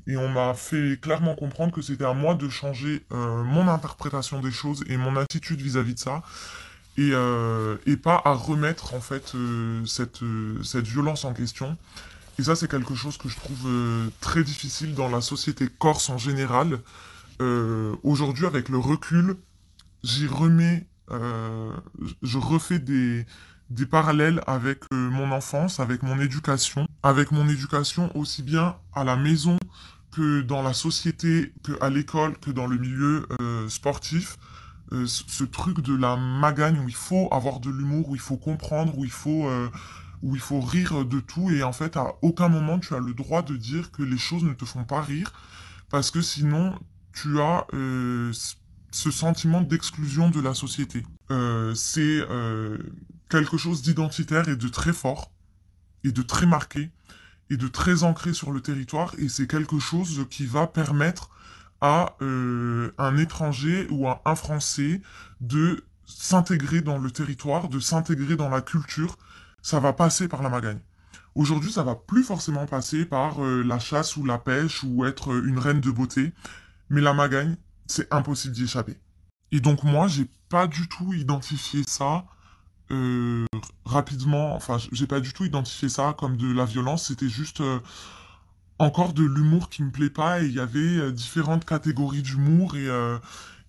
et, 0.06 0.16
on 0.16 0.28
m'a 0.28 0.52
fait 0.52 1.00
clairement 1.00 1.34
comprendre 1.34 1.72
que 1.72 1.80
c'était 1.80 2.04
à 2.04 2.12
moi 2.12 2.34
de 2.34 2.48
changer 2.50 3.02
euh, 3.12 3.42
mon 3.42 3.66
interprétation 3.66 4.40
des 4.40 4.50
choses 4.50 4.84
et 4.88 4.98
mon 4.98 5.16
attitude 5.16 5.60
vis-à-vis 5.60 5.94
de 5.94 5.98
ça. 5.98 6.22
Et, 6.98 7.10
euh, 7.12 7.76
et 7.86 7.96
pas 7.96 8.20
à 8.24 8.32
remettre 8.32 8.94
en 8.94 9.00
fait 9.00 9.34
cette, 9.86 10.20
cette 10.62 10.86
violence 10.86 11.24
en 11.24 11.32
question. 11.32 11.78
Et 12.38 12.42
ça, 12.42 12.54
c'est 12.56 12.70
quelque 12.70 12.94
chose 12.94 13.16
que 13.16 13.28
je 13.28 13.36
trouve 13.36 13.68
très 14.20 14.44
difficile 14.44 14.94
dans 14.94 15.08
la 15.08 15.20
société 15.20 15.68
corse 15.78 16.10
en 16.10 16.18
général. 16.18 16.78
Euh, 17.40 17.96
aujourd'hui, 18.02 18.46
avec 18.46 18.68
le 18.68 18.78
recul, 18.78 19.36
j'y 20.02 20.26
remets, 20.26 20.86
euh, 21.10 21.72
je 22.22 22.38
refais 22.38 22.78
des, 22.78 23.26
des 23.70 23.86
parallèles 23.86 24.42
avec 24.46 24.80
euh, 24.92 25.10
mon 25.10 25.30
enfance, 25.30 25.80
avec 25.80 26.02
mon 26.02 26.20
éducation, 26.20 26.88
avec 27.02 27.30
mon 27.30 27.48
éducation 27.48 28.14
aussi 28.16 28.42
bien 28.42 28.76
à 28.94 29.04
la 29.04 29.16
maison 29.16 29.58
que 30.10 30.40
dans 30.40 30.62
la 30.62 30.72
société, 30.72 31.52
que 31.62 31.72
à 31.80 31.90
l'école, 31.90 32.36
que 32.38 32.50
dans 32.50 32.66
le 32.66 32.78
milieu 32.78 33.26
sportif. 33.68 34.36
Ce 34.90 35.44
truc 35.44 35.82
de 35.82 35.94
la 35.94 36.16
magagne 36.16 36.78
où 36.78 36.88
il 36.88 36.94
faut 36.94 37.28
avoir 37.30 37.60
de 37.60 37.68
l'humour, 37.68 38.08
où 38.08 38.14
il 38.14 38.20
faut 38.22 38.38
comprendre, 38.38 38.96
où 38.96 39.04
il 39.04 39.10
faut, 39.10 39.46
où 40.22 40.34
il 40.34 40.40
faut 40.40 40.62
rire 40.62 41.04
de 41.04 41.20
tout, 41.20 41.50
et 41.50 41.62
en 41.62 41.74
fait, 41.74 41.98
à 41.98 42.14
aucun 42.22 42.48
moment 42.48 42.78
tu 42.78 42.94
as 42.94 42.98
le 42.98 43.12
droit 43.12 43.42
de 43.42 43.54
dire 43.54 43.92
que 43.92 44.02
les 44.02 44.16
choses 44.16 44.44
ne 44.44 44.54
te 44.54 44.64
font 44.64 44.84
pas 44.84 45.02
rire, 45.02 45.34
parce 45.90 46.10
que 46.10 46.22
sinon, 46.22 46.74
tu 47.20 47.40
as 47.40 47.66
euh, 47.74 48.32
ce 48.92 49.10
sentiment 49.10 49.60
d'exclusion 49.60 50.30
de 50.30 50.40
la 50.40 50.54
société. 50.54 51.04
Euh, 51.30 51.74
c'est 51.74 52.20
euh, 52.30 52.78
quelque 53.28 53.56
chose 53.56 53.82
d'identitaire 53.82 54.48
et 54.48 54.56
de 54.56 54.68
très 54.68 54.92
fort, 54.92 55.32
et 56.04 56.12
de 56.12 56.22
très 56.22 56.46
marqué, 56.46 56.90
et 57.50 57.56
de 57.56 57.66
très 57.66 58.04
ancré 58.04 58.32
sur 58.32 58.52
le 58.52 58.60
territoire, 58.60 59.14
et 59.18 59.28
c'est 59.28 59.48
quelque 59.48 59.78
chose 59.78 60.26
qui 60.30 60.46
va 60.46 60.66
permettre 60.66 61.30
à 61.80 62.16
un 62.20 63.16
étranger 63.16 63.86
ou 63.90 64.08
à 64.08 64.20
un 64.24 64.34
Français 64.34 65.00
de 65.40 65.84
s'intégrer 66.06 66.80
dans 66.80 66.98
le 66.98 67.10
territoire, 67.10 67.68
de 67.68 67.78
s'intégrer 67.78 68.34
dans 68.34 68.48
la 68.48 68.60
culture. 68.60 69.16
Ça 69.62 69.78
va 69.78 69.92
passer 69.92 70.26
par 70.26 70.42
la 70.42 70.48
Magagne. 70.48 70.80
Aujourd'hui, 71.36 71.70
ça 71.70 71.84
va 71.84 71.94
plus 71.94 72.24
forcément 72.24 72.66
passer 72.66 73.04
par 73.04 73.40
la 73.40 73.78
chasse 73.78 74.16
ou 74.16 74.24
la 74.24 74.38
pêche 74.38 74.82
ou 74.82 75.04
être 75.04 75.36
une 75.44 75.58
reine 75.58 75.80
de 75.80 75.92
beauté, 75.92 76.32
mais 76.90 77.00
la 77.00 77.14
Magagne, 77.14 77.56
c'est 77.86 78.12
impossible 78.12 78.54
d'y 78.54 78.64
échapper. 78.64 78.96
Et 79.52 79.60
donc 79.60 79.84
moi, 79.84 80.08
j'ai 80.08 80.26
pas 80.48 80.66
du 80.66 80.88
tout 80.88 81.14
identifié 81.14 81.82
ça 81.86 82.26
euh, 82.90 83.46
rapidement. 83.84 84.54
Enfin, 84.56 84.78
j'ai 84.92 85.06
pas 85.06 85.20
du 85.20 85.32
tout 85.32 85.44
identifié 85.44 85.88
ça 85.88 86.14
comme 86.18 86.36
de 86.36 86.52
la 86.52 86.64
violence. 86.66 87.08
C'était 87.08 87.28
juste 87.28 87.60
euh, 87.60 87.80
encore 88.78 89.12
de 89.12 89.24
l'humour 89.24 89.70
qui 89.70 89.82
me 89.82 89.90
plaît 89.90 90.10
pas. 90.10 90.42
Et 90.42 90.46
il 90.46 90.52
y 90.54 90.60
avait 90.60 90.78
euh, 90.98 91.12
différentes 91.12 91.64
catégories 91.64 92.22
d'humour 92.22 92.76
et 92.76 92.88
euh, 92.88 93.18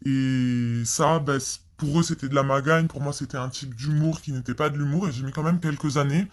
et 0.05 0.83
ça, 0.85 1.21
c- 1.39 1.59
pour 1.77 1.99
eux, 1.99 2.03
c'était 2.03 2.29
de 2.29 2.35
la 2.35 2.43
magagne. 2.43 2.87
Pour 2.87 3.01
moi, 3.01 3.13
c'était 3.13 3.37
un 3.37 3.49
type 3.49 3.75
d'humour 3.75 4.21
qui 4.21 4.31
n'était 4.31 4.55
pas 4.55 4.69
de 4.69 4.77
l'humour. 4.77 5.07
Et 5.09 5.11
j'ai 5.11 5.23
mis 5.23 5.31
quand 5.33 5.43
même 5.43 5.59
quelques 5.59 5.97
années 5.97 6.27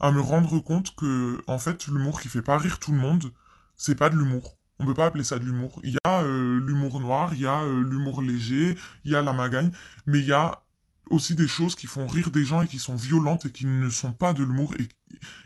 à 0.00 0.12
me 0.12 0.20
rendre 0.20 0.60
compte 0.60 0.94
que, 0.96 1.42
en 1.48 1.58
fait, 1.58 1.86
l'humour 1.88 2.20
qui 2.20 2.28
fait 2.28 2.42
pas 2.42 2.58
rire 2.58 2.78
tout 2.80 2.92
le 2.92 2.98
monde, 2.98 3.32
c'est 3.76 3.96
pas 3.96 4.10
de 4.10 4.16
l'humour. 4.16 4.55
On 4.78 4.86
peut 4.86 4.94
pas 4.94 5.06
appeler 5.06 5.24
ça 5.24 5.38
de 5.38 5.44
l'humour. 5.44 5.80
Il 5.84 5.94
y 5.94 5.98
a 6.04 6.22
euh, 6.22 6.60
l'humour 6.60 7.00
noir, 7.00 7.32
il 7.34 7.40
y 7.40 7.46
a 7.46 7.62
euh, 7.62 7.82
l'humour 7.82 8.22
léger, 8.22 8.76
il 9.04 9.12
y 9.12 9.16
a 9.16 9.22
la 9.22 9.32
magagne, 9.32 9.70
mais 10.06 10.18
il 10.18 10.26
y 10.26 10.32
a 10.32 10.62
aussi 11.10 11.34
des 11.34 11.48
choses 11.48 11.74
qui 11.74 11.86
font 11.86 12.06
rire 12.06 12.30
des 12.30 12.44
gens 12.44 12.62
et 12.62 12.68
qui 12.68 12.78
sont 12.78 12.96
violentes 12.96 13.46
et 13.46 13.50
qui 13.50 13.66
ne 13.66 13.88
sont 13.88 14.12
pas 14.12 14.32
de 14.32 14.42
l'humour. 14.42 14.74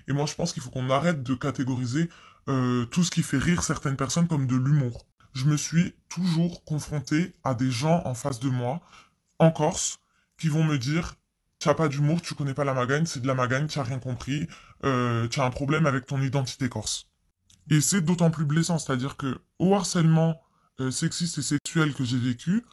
Et, 0.08 0.12
moi, 0.12 0.26
je 0.26 0.34
pense 0.34 0.52
qu'il 0.52 0.62
faut 0.62 0.70
qu'on 0.70 0.90
arrête 0.90 1.22
de 1.22 1.34
catégoriser 1.34 2.08
euh, 2.48 2.86
tout 2.86 3.04
ce 3.04 3.10
qui 3.10 3.22
fait 3.22 3.38
rire 3.38 3.62
certaines 3.62 3.96
personnes 3.96 4.26
comme 4.26 4.46
de 4.46 4.56
l'humour. 4.56 5.06
Je 5.32 5.44
me 5.44 5.56
suis 5.56 5.94
toujours 6.08 6.64
confronté 6.64 7.34
à 7.44 7.54
des 7.54 7.70
gens 7.70 8.02
en 8.04 8.14
face 8.14 8.40
de 8.40 8.48
moi, 8.48 8.80
en 9.38 9.50
Corse, 9.50 10.00
qui 10.38 10.48
vont 10.48 10.64
me 10.64 10.78
dire 10.78 11.14
tu 11.60 11.68
n'as 11.68 11.74
pas 11.74 11.88
d'humour, 11.88 12.22
tu 12.22 12.34
connais 12.34 12.54
pas 12.54 12.64
la 12.64 12.72
magagne, 12.72 13.04
c'est 13.04 13.20
de 13.20 13.26
la 13.26 13.34
magagne, 13.34 13.66
tu 13.66 13.78
n'as 13.78 13.84
rien 13.84 13.98
compris, 13.98 14.48
euh, 14.84 15.28
tu 15.28 15.40
as 15.40 15.44
un 15.44 15.50
problème 15.50 15.84
avec 15.86 16.06
ton 16.06 16.20
identité 16.22 16.70
corse. 16.70 17.09
Et 17.70 17.80
c'est 17.80 18.00
d'autant 18.00 18.30
plus 18.30 18.44
blessant, 18.44 18.78
c'est-à-dire 18.78 19.16
que 19.16 19.38
au 19.58 19.74
harcèlement 19.74 20.40
euh, 20.80 20.90
sexiste 20.90 21.38
et 21.38 21.42
sexuel 21.42 21.94
que 21.94 22.04
j'ai 22.04 22.18
vécu, 22.18 22.64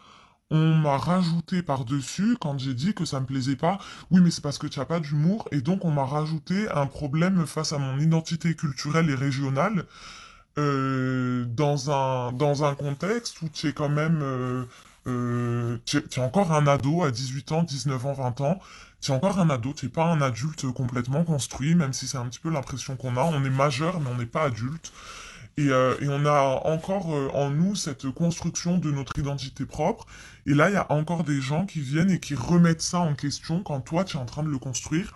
on 0.49 0.75
m'a 0.75 0.97
rajouté 0.97 1.61
par-dessus, 1.61 2.37
quand 2.39 2.57
j'ai 2.57 2.73
dit 2.73 2.93
que 2.93 3.05
ça 3.05 3.19
me 3.19 3.25
plaisait 3.25 3.57
pas, 3.57 3.79
oui 4.11 4.21
mais 4.21 4.31
c'est 4.31 4.41
parce 4.41 4.57
que 4.57 4.67
tu 4.67 4.79
n'as 4.79 4.85
pas 4.85 4.99
d'humour, 4.99 5.47
et 5.51 5.61
donc 5.61 5.83
on 5.85 5.91
m'a 5.91 6.05
rajouté 6.05 6.69
un 6.69 6.87
problème 6.87 7.45
face 7.45 7.73
à 7.73 7.77
mon 7.77 7.99
identité 7.99 8.55
culturelle 8.55 9.09
et 9.09 9.15
régionale, 9.15 9.85
euh, 10.57 11.45
dans 11.45 11.91
un, 11.91 12.31
dans 12.31 12.63
un 12.63 12.75
contexte 12.75 13.41
où 13.41 13.49
tu 13.49 13.67
es 13.67 13.73
quand 13.73 13.89
même... 13.89 14.21
Euh, 14.23 15.77
tu 15.85 15.97
es, 15.97 16.19
encore 16.19 16.51
un 16.51 16.67
ado 16.67 17.03
à 17.03 17.11
18 17.11 17.51
ans, 17.53 17.63
19 17.63 18.05
ans, 18.07 18.13
20 18.13 18.41
ans. 18.41 18.59
Es 19.03 19.11
encore 19.11 19.39
un 19.39 19.49
ado, 19.49 19.73
tu 19.73 19.85
n'es 19.85 19.91
pas 19.91 20.05
un 20.05 20.21
adulte 20.21 20.65
complètement 20.71 21.23
construit, 21.23 21.75
même 21.75 21.93
si 21.93 22.07
c'est 22.07 22.17
un 22.17 22.25
petit 22.25 22.39
peu 22.39 22.49
l'impression 22.49 22.95
qu'on 22.95 23.15
a. 23.15 23.23
On 23.23 23.43
est 23.43 23.49
majeur, 23.49 23.99
mais 23.99 24.09
on 24.09 24.17
n'est 24.17 24.25
pas 24.25 24.43
adulte. 24.43 24.91
Et, 25.57 25.69
euh, 25.69 25.95
et, 26.01 26.07
on 26.07 26.25
a 26.25 26.61
encore 26.65 27.15
euh, 27.15 27.29
en 27.33 27.49
nous 27.49 27.75
cette 27.75 28.11
construction 28.11 28.77
de 28.77 28.91
notre 28.91 29.17
identité 29.17 29.65
propre. 29.65 30.05
Et 30.45 30.53
là, 30.53 30.69
il 30.69 30.73
y 30.73 30.77
a 30.77 30.91
encore 30.91 31.23
des 31.23 31.41
gens 31.41 31.65
qui 31.65 31.79
viennent 31.79 32.11
et 32.11 32.19
qui 32.19 32.35
remettent 32.35 32.81
ça 32.81 32.99
en 32.99 33.15
question 33.15 33.63
quand 33.63 33.81
toi, 33.81 34.03
tu 34.03 34.17
es 34.17 34.19
en 34.19 34.25
train 34.25 34.43
de 34.43 34.49
le 34.49 34.59
construire 34.59 35.15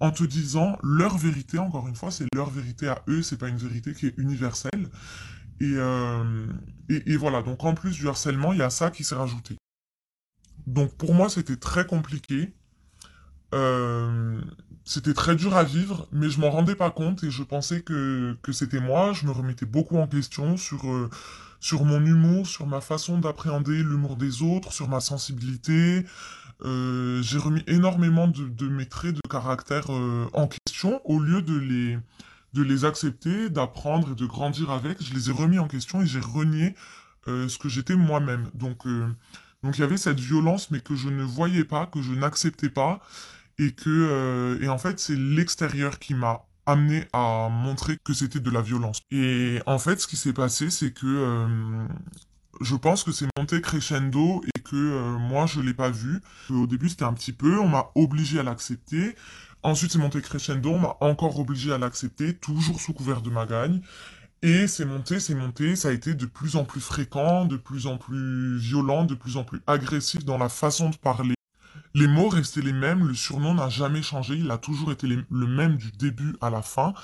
en 0.00 0.10
te 0.10 0.24
disant 0.24 0.78
leur 0.82 1.16
vérité, 1.16 1.58
encore 1.58 1.88
une 1.88 1.96
fois, 1.96 2.10
c'est 2.10 2.26
leur 2.34 2.50
vérité 2.50 2.88
à 2.88 3.02
eux, 3.08 3.22
c'est 3.22 3.38
pas 3.38 3.48
une 3.48 3.56
vérité 3.56 3.92
qui 3.94 4.06
est 4.06 4.14
universelle. 4.18 4.88
Et, 5.60 5.74
euh, 5.76 6.46
et, 6.88 7.16
voilà, 7.16 7.42
donc 7.42 7.64
en 7.64 7.74
plus 7.74 7.92
du 7.92 8.08
harcèlement, 8.08 8.52
il 8.52 8.58
y 8.58 8.62
a 8.62 8.70
ça 8.70 8.90
qui 8.90 9.04
s'est 9.04 9.14
rajouté. 9.14 9.56
Donc 10.66 10.94
pour 10.96 11.14
moi, 11.14 11.28
c'était 11.28 11.56
très 11.56 11.86
compliqué. 11.86 12.54
Euh, 13.56 14.40
c'était 14.84 15.14
très 15.14 15.34
dur 15.34 15.56
à 15.56 15.64
vivre, 15.64 16.06
mais 16.12 16.28
je 16.30 16.40
m'en 16.40 16.50
rendais 16.50 16.76
pas 16.76 16.90
compte 16.90 17.24
et 17.24 17.30
je 17.30 17.42
pensais 17.42 17.80
que, 17.80 18.36
que 18.42 18.52
c'était 18.52 18.80
moi. 18.80 19.12
Je 19.12 19.26
me 19.26 19.32
remettais 19.32 19.66
beaucoup 19.66 19.96
en 19.96 20.06
question 20.06 20.56
sur, 20.56 20.88
euh, 20.88 21.10
sur 21.58 21.84
mon 21.84 22.04
humour, 22.04 22.46
sur 22.46 22.66
ma 22.66 22.80
façon 22.80 23.18
d'appréhender 23.18 23.82
l'humour 23.82 24.16
des 24.16 24.42
autres, 24.42 24.72
sur 24.72 24.88
ma 24.88 25.00
sensibilité. 25.00 26.04
Euh, 26.62 27.20
j'ai 27.22 27.38
remis 27.38 27.64
énormément 27.66 28.28
de, 28.28 28.46
de, 28.46 28.68
mes 28.68 28.86
traits 28.86 29.14
de 29.14 29.20
caractère 29.28 29.90
en 29.90 30.46
question 30.46 31.00
au 31.04 31.18
lieu 31.18 31.42
de 31.42 31.56
les, 31.56 31.98
de 32.54 32.62
les 32.62 32.84
accepter, 32.84 33.50
d'apprendre 33.50 34.12
et 34.12 34.14
de 34.14 34.26
grandir 34.26 34.70
avec. 34.70 35.02
Je 35.02 35.14
les 35.14 35.30
ai 35.30 35.32
remis 35.32 35.58
en 35.58 35.66
question 35.66 36.00
et 36.00 36.06
j'ai 36.06 36.20
renié 36.20 36.74
ce 37.26 37.58
que 37.58 37.68
j'étais 37.68 37.96
moi-même. 37.96 38.48
Donc, 38.54 38.86
donc 39.64 39.78
il 39.78 39.80
y 39.80 39.84
avait 39.84 39.96
cette 39.96 40.20
violence, 40.20 40.70
mais 40.70 40.80
que 40.80 40.94
je 40.94 41.08
ne 41.08 41.24
voyais 41.24 41.64
pas, 41.64 41.86
que 41.86 42.00
je 42.00 42.12
n'acceptais 42.12 42.68
pas, 42.70 43.00
euh, 43.60 44.60
et 44.60 44.68
en 44.68 44.78
fait 44.78 44.98
c'est 44.98 45.16
l'extérieur 45.16 45.98
qui 45.98 46.14
m'a 46.14 46.46
amené 46.66 47.06
à 47.12 47.48
montrer 47.50 47.96
que 48.04 48.12
c'était 48.12 48.40
de 48.40 48.50
la 48.50 48.60
violence. 48.60 49.00
Et 49.10 49.60
en 49.66 49.78
fait, 49.78 50.00
ce 50.00 50.06
qui 50.08 50.16
s'est 50.16 50.32
passé, 50.32 50.68
c'est 50.68 50.92
que 50.92 51.06
euh, 51.06 51.86
je 52.60 52.74
pense 52.74 53.04
que 53.04 53.12
c'est 53.12 53.28
monté 53.38 53.60
crescendo 53.60 54.42
et 54.54 54.60
que 54.60 54.76
euh, 54.76 55.18
moi 55.18 55.46
je 55.46 55.60
l'ai 55.60 55.74
pas 55.74 55.90
vu. 55.90 56.20
Au 56.50 56.66
début 56.66 56.88
c'était 56.88 57.04
un 57.04 57.12
petit 57.12 57.32
peu, 57.32 57.58
on 57.58 57.68
m'a 57.68 57.90
obligé 57.94 58.40
à 58.40 58.42
l'accepter. 58.42 59.14
Ensuite 59.62 59.92
c'est 59.92 59.98
monté 59.98 60.20
crescendo, 60.20 60.70
on 60.70 60.78
m'a 60.78 60.96
encore 61.00 61.38
obligé 61.38 61.72
à 61.72 61.78
l'accepter, 61.78 62.34
toujours 62.34 62.80
sous 62.80 62.92
couvert 62.92 63.22
de 63.22 63.30
ma 63.30 63.46
gagne. 63.46 63.80
Et 64.42 64.66
c'est 64.66 64.84
monté, 64.84 65.18
c'est 65.18 65.34
monté, 65.34 65.76
ça 65.76 65.88
a 65.88 65.92
été 65.92 66.14
de 66.14 66.26
plus 66.26 66.56
en 66.56 66.64
plus 66.64 66.80
fréquent, 66.80 67.46
de 67.46 67.56
plus 67.56 67.86
en 67.86 67.96
plus 67.96 68.58
violent, 68.58 69.04
de 69.04 69.14
plus 69.14 69.36
en 69.36 69.44
plus 69.44 69.60
agressif 69.66 70.24
dans 70.24 70.38
la 70.38 70.48
façon 70.48 70.90
de 70.90 70.96
parler. 70.96 71.35
Les 71.94 72.06
mots 72.06 72.28
restaient 72.28 72.62
les 72.62 72.72
mêmes, 72.72 73.06
le 73.06 73.14
surnom 73.14 73.54
n'a 73.54 73.68
jamais 73.68 74.02
changé, 74.02 74.34
il 74.34 74.50
a 74.50 74.58
toujours 74.58 74.92
été 74.92 75.06
le 75.06 75.46
même 75.46 75.76
du 75.76 75.90
début 75.92 76.36
à 76.40 76.50
la 76.50 76.62
fin, 76.62 76.94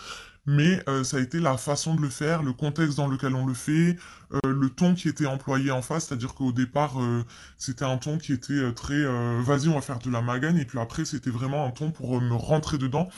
mais 0.46 0.82
euh, 0.88 1.04
ça 1.04 1.18
a 1.18 1.20
été 1.20 1.38
la 1.38 1.56
façon 1.56 1.94
de 1.94 2.00
le 2.00 2.08
faire, 2.08 2.42
le 2.42 2.52
contexte 2.52 2.96
dans 2.96 3.06
lequel 3.06 3.34
on 3.34 3.46
le 3.46 3.54
fait, 3.54 3.96
euh, 4.32 4.38
le 4.44 4.70
ton 4.70 4.94
qui 4.94 5.08
était 5.08 5.26
employé 5.26 5.70
en 5.70 5.82
face, 5.82 6.06
c'est-à-dire 6.06 6.34
qu'au 6.34 6.52
départ, 6.52 7.00
euh, 7.00 7.24
c'était 7.58 7.84
un 7.84 7.96
ton 7.96 8.18
qui 8.18 8.32
était 8.32 8.72
très 8.74 9.04
vas-y, 9.42 9.68
on 9.68 9.74
va 9.74 9.80
faire 9.80 10.00
de 10.00 10.10
la 10.10 10.20
magagne, 10.20 10.58
et 10.58 10.64
puis 10.64 10.78
après, 10.78 11.04
c'était 11.04 11.30
vraiment 11.30 11.66
un 11.66 11.70
ton 11.70 11.90
pour 11.92 12.20
me 12.20 12.34
rentrer 12.34 12.78
dedans. 12.78 13.08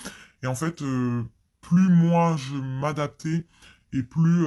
Et 0.43 0.47
en 0.47 0.55
fait, 0.55 0.83
plus 1.63 1.89
moi 1.89 2.37
je 2.37 2.55
m'adaptais 2.57 3.47
et 3.93 4.03
plus 4.03 4.45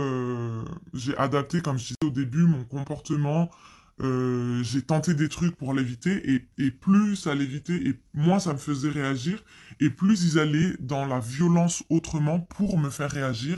j'ai 0.93 1.17
adapté, 1.17 1.61
comme 1.61 1.77
je 1.77 1.85
disais 1.85 1.97
au 2.05 2.11
début, 2.11 2.43
mon 2.43 2.63
comportement 2.63 3.49
euh, 3.99 4.61
j'ai 4.63 4.83
tenté 4.83 5.15
des 5.15 5.27
trucs 5.27 5.55
pour 5.55 5.73
l'éviter 5.73 6.43
et, 6.57 6.71
plus 6.71 7.15
ça 7.15 7.33
l'évitait 7.33 7.75
et 7.75 7.99
moins 8.13 8.39
ça 8.39 8.53
me 8.53 8.57
faisait 8.59 8.89
réagir 8.89 9.43
et 9.79 9.89
plus 9.89 10.23
ils 10.23 10.39
allaient 10.39 10.75
dans 10.79 11.05
la 11.05 11.19
violence 11.19 11.83
autrement 11.89 12.39
pour 12.39 12.77
me 12.77 12.91
faire 12.91 13.09
réagir, 13.09 13.57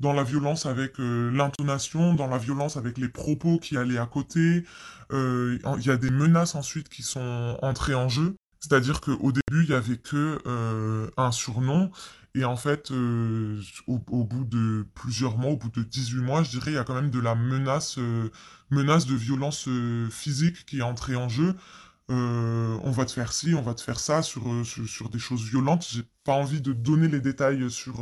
dans 0.00 0.14
la 0.14 0.22
violence 0.22 0.64
avec 0.64 0.98
euh, 1.00 1.30
l'intonation, 1.30 2.14
dans 2.14 2.28
la 2.28 2.38
violence 2.38 2.78
avec 2.78 2.96
les 2.96 3.08
propos 3.08 3.58
qui 3.58 3.76
allaient 3.76 3.98
à 3.98 4.06
côté. 4.06 4.64
Euh, 5.12 5.58
Il 5.78 5.86
y 5.86 5.90
a 5.90 5.98
des 5.98 6.10
menaces 6.10 6.54
ensuite 6.54 6.88
qui 6.88 7.02
sont 7.02 7.58
entrées 7.60 7.94
en 7.94 8.08
jeu. 8.08 8.34
C'est-à-dire 8.60 9.02
qu'au 9.02 9.30
début, 9.30 9.64
il 9.64 9.68
y 9.68 9.74
avait 9.74 9.98
que 9.98 10.40
un 11.18 11.32
surnom. 11.32 11.90
Et 12.36 12.44
en 12.44 12.56
fait, 12.56 12.90
euh, 12.90 13.60
au, 13.86 13.98
bout 13.98 14.44
de 14.44 14.84
plusieurs 14.94 15.38
mois, 15.38 15.52
au 15.52 15.56
bout 15.56 15.70
de 15.70 15.82
18 15.84 16.20
mois, 16.20 16.42
je 16.42 16.50
dirais, 16.50 16.72
il 16.72 16.74
y 16.74 16.78
a 16.78 16.84
quand 16.84 16.94
même 16.94 17.10
de 17.10 17.20
la 17.20 17.36
menace, 17.36 17.96
euh, 17.98 18.28
menace 18.70 19.06
de 19.06 19.14
violence 19.14 19.68
euh, 19.68 20.08
physique 20.10 20.66
qui 20.66 20.78
est 20.80 20.82
entrée 20.82 21.14
en 21.14 21.28
jeu. 21.28 21.54
On 22.08 22.90
va 22.90 23.04
te 23.06 23.12
faire 23.12 23.32
ci, 23.32 23.54
on 23.54 23.62
va 23.62 23.74
te 23.74 23.80
faire 23.80 23.98
ça 24.00 24.22
sur, 24.22 24.44
sur, 24.66 24.86
sur 24.88 25.08
des 25.10 25.18
choses 25.18 25.42
violentes. 25.48 25.86
J'ai 25.88 26.02
pas 26.24 26.34
envie 26.34 26.60
de 26.60 26.72
donner 26.72 27.08
les 27.08 27.20
détails 27.20 27.70
sur, 27.70 27.94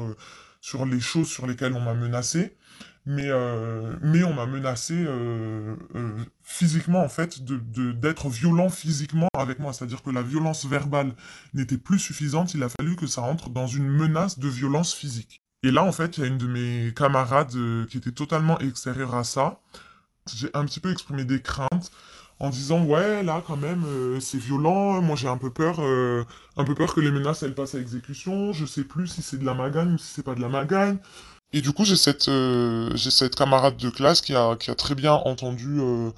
sur 0.61 0.87
les 0.87 1.01
choses 1.01 1.29
sur 1.29 1.47
lesquelles 1.47 1.75
on 1.75 1.81
m'a 1.81 1.95
menacé, 1.95 2.57
mais, 3.05 3.27
euh, 3.27 3.97
mais 4.01 4.23
on 4.23 4.33
m'a 4.33 4.47
menacé 4.47 4.95
euh, 4.95 5.75
euh, 5.97 6.17
physiquement, 6.43 7.03
en 7.03 7.09
fait, 7.09 7.43
de, 7.43 7.57
de, 7.57 7.93
d'être 7.93 8.29
violent 8.29 8.69
physiquement 8.69 9.29
avec 9.37 9.59
moi. 9.59 9.73
C'est-à-dire 9.73 10.03
que 10.03 10.11
la 10.11 10.23
violence 10.23 10.65
verbale 10.67 11.13
n'était 11.53 11.79
plus 11.79 11.99
suffisante, 11.99 12.55
il 12.55 12.63
a 12.63 12.69
fallu 12.69 12.95
que 12.95 13.07
ça 13.07 13.23
entre 13.23 13.51
dans 13.51 13.67
une 13.67 13.89
menace 13.89 14.39
de 14.39 14.49
violence 14.49 14.95
physique. 14.95 15.41
Et 15.65 15.71
là, 15.71 15.83
en 15.83 15.93
fait, 15.93 16.17
il 16.17 16.21
y 16.23 16.25
a 16.25 16.27
une 16.27 16.39
de 16.39 16.47
mes 16.47 16.93
camarades 16.95 17.55
qui 17.89 17.99
était 17.99 18.13
totalement 18.13 18.59
extérieure 18.61 19.15
à 19.15 19.25
ça. 19.25 19.61
J'ai 20.33 20.51
un 20.55 20.65
petit 20.65 20.81
peu 20.81 20.91
exprimé 20.93 21.25
des 21.25 21.41
craintes 21.43 21.91
en 22.39 22.51
disant 22.51 22.85
ouais 22.85 23.23
là 23.23 23.43
quand 23.47 23.57
même 23.57 23.85
c'est 24.21 24.39
violent 24.39 25.01
moi 25.01 25.15
j'ai 25.15 25.29
un 25.29 25.37
peu 25.37 25.51
peur 25.51 25.79
un 25.81 26.65
peu 26.65 26.75
peur 26.75 26.95
que 26.95 27.01
les 27.01 27.13
menaces 27.13 27.43
elles 27.45 27.55
passent 27.55 27.77
à 27.77 27.79
exécution 27.79 28.53
je 28.53 28.67
sais 28.67 28.83
plus 28.83 29.07
si 29.07 29.23
c'est 29.23 29.37
de 29.39 29.45
la 29.45 29.55
magagne 29.55 29.95
ou 29.95 29.99
si 29.99 30.15
c'est 30.15 30.25
pas 30.25 30.35
de 30.35 30.41
la 30.41 30.49
magagne 30.49 30.99
et 31.53 31.61
du 31.61 31.73
coup 31.73 31.85
j'ai 31.85 31.97
cette 31.97 32.29
euh, 32.29 32.97
cette 32.97 33.35
camarade 33.35 33.77
de 33.77 33.91
classe 33.91 34.21
qui 34.21 34.35
a 34.35 34.57
qui 34.57 34.71
a 34.71 34.75
très 34.75 34.95
bien 34.95 35.13
entendu 35.13 35.81
euh, 35.81 36.11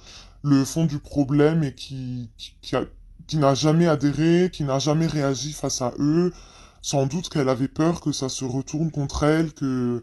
le 0.43 0.65
fond 0.65 0.85
du 0.85 0.99
problème 0.99 1.63
et 1.63 1.73
qui 1.73 2.29
qui, 2.37 2.55
qui 2.61 2.75
a 2.75 2.85
qui 3.27 3.37
n'a 3.37 3.53
jamais 3.55 3.87
adhéré 3.87 4.49
qui 4.51 4.63
n'a 4.63 4.79
jamais 4.79 5.07
réagi 5.07 5.53
face 5.53 5.81
à 5.81 5.93
eux 5.99 6.33
sans 6.81 7.07
doute 7.07 7.29
qu'elle 7.29 7.49
avait 7.49 7.67
peur 7.67 8.01
que 8.01 8.11
ça 8.11 8.29
se 8.29 8.45
retourne 8.45 8.91
contre 8.91 9.23
elle 9.23 9.53
que 9.53 10.01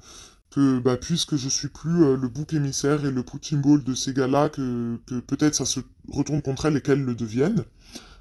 que 0.53 0.79
bah, 0.79 0.97
puisque 0.97 1.37
je 1.37 1.49
suis 1.49 1.69
plus 1.69 2.05
euh, 2.05 2.17
le 2.17 2.29
bouc 2.29 2.53
émissaire 2.53 3.05
et 3.05 3.11
le 3.11 3.23
punching 3.23 3.61
ball 3.61 3.83
de 3.83 3.95
ces 3.95 4.12
gars-là, 4.12 4.51
que, 4.51 4.99
que 5.07 5.19
peut-être 5.21 5.55
ça 5.55 5.65
se 5.65 5.81
retourne 6.11 6.43
contre 6.43 6.67
elle 6.67 6.77
et 6.77 6.83
qu'elle 6.83 7.03
le 7.03 7.15
devienne. 7.15 7.65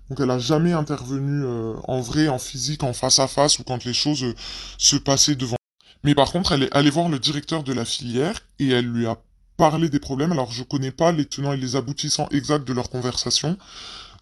Donc 0.10 0.20
elle 0.20 0.32
a 0.32 0.40
jamais 0.40 0.74
intervenu 0.74 1.44
euh, 1.44 1.74
en 1.88 2.02
vrai, 2.02 2.28
en 2.28 2.40
physique, 2.40 2.84
en 2.84 2.94
face 2.94 3.20
à 3.20 3.28
face 3.28 3.60
ou 3.60 3.64
quand 3.64 3.84
les 3.86 3.94
choses 3.94 4.24
euh, 4.24 4.34
se 4.78 4.96
passaient 4.96 5.36
devant. 5.36 5.58
Mais 6.04 6.16
par 6.16 6.32
contre, 6.32 6.54
elle 6.54 6.64
est 6.64 6.76
allée 6.76 6.90
voir 6.90 7.10
le 7.10 7.20
directeur 7.20 7.64
de 7.64 7.74
la 7.74 7.86
filière 7.86 8.40
et 8.60 8.70
elle 8.70 8.86
lui 8.86 9.06
a 9.06 9.18
parlé 9.58 9.90
des 9.90 10.00
problèmes. 10.00 10.32
Alors 10.32 10.52
je 10.52 10.64
connais 10.64 10.92
pas 10.92 11.12
les 11.12 11.26
tenants 11.26 11.54
et 11.54 11.58
les 11.58 11.76
aboutissants 11.76 12.28
exacts 12.32 12.68
de 12.68 12.74
leur 12.74 12.90
conversation. 12.90 13.58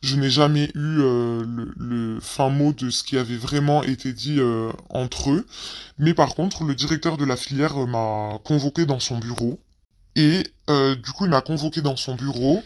Je 0.01 0.15
n'ai 0.15 0.29
jamais 0.29 0.65
eu 0.75 1.00
euh, 1.01 1.43
le, 1.77 2.19
fin 2.21 2.50
mot 2.50 2.71
de 2.71 2.89
ce 2.89 3.03
qui 3.03 3.17
avait 3.17 3.36
vraiment 3.36 3.83
été 3.83 4.13
dit 4.13 4.39
euh, 4.39 4.71
entre 4.89 5.31
eux. 5.31 5.45
Mais 5.98 6.13
par 6.13 6.36
contre, 6.36 6.63
le 6.63 6.74
directeur 6.74 7.17
de 7.17 7.25
la 7.25 7.36
filière 7.36 7.77
euh, 7.77 7.86
m'a 7.86 8.39
convoqué 8.45 8.86
dans 8.86 9.00
son 9.00 9.17
bureau. 9.17 9.59
Et 10.15 10.43
du 10.67 11.12
coup, 11.13 11.25
il 11.25 11.31
m'a 11.31 11.41
convoqué 11.41 11.81
dans 11.81 11.95
son 11.95 12.15
bureau 12.15 12.62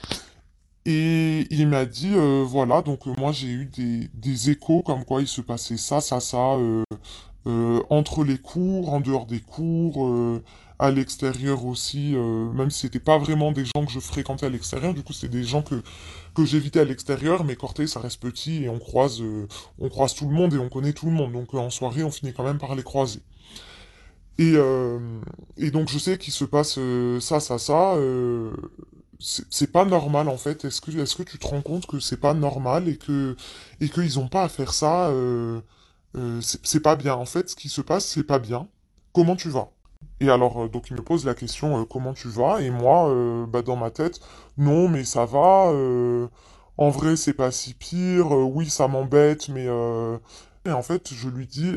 et 0.85 1.45
il 1.51 1.67
m'a 1.67 1.85
dit, 1.85 2.13
voilà, 2.45 2.81
donc 2.81 3.05
moi 3.05 3.31
j'ai 3.31 3.47
eu 3.47 3.65
des, 3.65 4.09
des 4.13 4.49
échos 4.49 4.81
comme 4.81 5.05
quoi 5.05 5.21
il 5.21 5.27
se 5.27 5.41
passait 5.41 5.77
ça, 5.77 6.01
ça, 6.01 6.19
ça 6.19 6.57
entre 7.89 8.23
les 8.23 8.37
cours, 8.37 8.93
en 8.93 8.99
dehors 9.01 9.25
des 9.25 9.39
cours, 9.41 10.07
euh, 10.07 10.41
à 10.79 10.91
l'extérieur 10.91 11.65
aussi, 11.65 12.13
euh, 12.15 12.51
même 12.53 12.69
si 12.71 12.79
c'était 12.81 12.99
pas 12.99 13.17
vraiment 13.17 13.51
des 13.51 13.65
gens 13.65 13.85
que 13.85 13.91
je 13.91 13.99
fréquentais 13.99 14.45
à 14.45 14.49
l'extérieur, 14.49 14.93
du 14.93 15.03
coup 15.03 15.13
c'est 15.13 15.29
des 15.29 15.43
gens 15.43 15.61
que, 15.61 15.81
que 16.35 16.45
j'évitais 16.45 16.79
à 16.79 16.85
l'extérieur, 16.85 17.43
mais 17.43 17.55
Corté 17.55 17.87
ça 17.87 17.99
reste 17.99 18.21
petit 18.21 18.63
et 18.63 18.69
on 18.69 18.79
croise, 18.79 19.21
euh, 19.21 19.47
on 19.79 19.89
croise 19.89 20.13
tout 20.15 20.27
le 20.27 20.33
monde 20.33 20.53
et 20.53 20.57
on 20.57 20.69
connaît 20.69 20.93
tout 20.93 21.05
le 21.05 21.11
monde, 21.13 21.31
donc 21.33 21.53
euh, 21.53 21.57
en 21.59 21.69
soirée 21.69 22.03
on 22.03 22.11
finit 22.11 22.33
quand 22.33 22.43
même 22.43 22.57
par 22.59 22.75
les 22.75 22.83
croiser. 22.83 23.21
Et, 24.39 24.53
euh, 24.55 24.99
et 25.57 25.69
donc 25.71 25.89
je 25.89 25.99
sais 25.99 26.17
qu'il 26.17 26.33
se 26.33 26.45
passe 26.45 26.75
euh, 26.79 27.19
ça, 27.19 27.39
ça, 27.39 27.59
ça. 27.59 27.95
euh, 27.95 28.51
c'est 29.19 29.71
pas 29.71 29.85
normal 29.85 30.27
en 30.27 30.37
fait. 30.37 30.65
Est-ce 30.65 30.81
que, 30.81 30.91
est-ce 30.91 31.15
que 31.15 31.23
tu 31.23 31.37
te 31.39 31.47
rends 31.47 31.61
compte 31.61 31.85
que 31.85 31.99
c'est 31.99 32.19
pas 32.19 32.33
normal 32.33 32.89
et 32.89 32.97
que 32.97 33.37
et 33.79 33.87
qu'ils 33.89 34.19
ont 34.19 34.27
pas 34.27 34.43
à 34.43 34.49
faire 34.49 34.73
ça 34.73 35.11
euh, 36.15 36.39
c'est 36.41 36.79
pas 36.79 36.95
bien. 36.95 37.15
En 37.15 37.25
fait, 37.25 37.49
ce 37.49 37.55
qui 37.55 37.69
se 37.69 37.81
passe, 37.81 38.05
c'est 38.05 38.23
pas 38.23 38.39
bien. 38.39 38.67
Comment 39.13 39.35
tu 39.35 39.49
vas? 39.49 39.69
Et 40.19 40.29
alors, 40.29 40.63
euh, 40.63 40.69
donc 40.69 40.89
il 40.89 40.95
me 40.95 41.01
pose 41.01 41.25
la 41.25 41.33
question 41.33 41.81
euh, 41.81 41.85
comment 41.85 42.13
tu 42.13 42.27
vas? 42.29 42.61
Et 42.61 42.69
moi, 42.69 43.13
bah, 43.47 43.61
dans 43.61 43.75
ma 43.75 43.91
tête, 43.91 44.19
non, 44.57 44.87
mais 44.87 45.03
ça 45.03 45.25
va. 45.25 45.71
en 46.77 46.89
vrai, 46.89 47.15
c'est 47.15 47.33
pas 47.33 47.51
si 47.51 47.73
pire. 47.73 48.31
oui, 48.31 48.69
ça 48.69 48.87
m'embête, 48.87 49.49
mais 49.49 49.67
et 50.65 50.71
en 50.71 50.81
fait, 50.81 51.13
je 51.13 51.29
lui 51.29 51.47
dis 51.47 51.73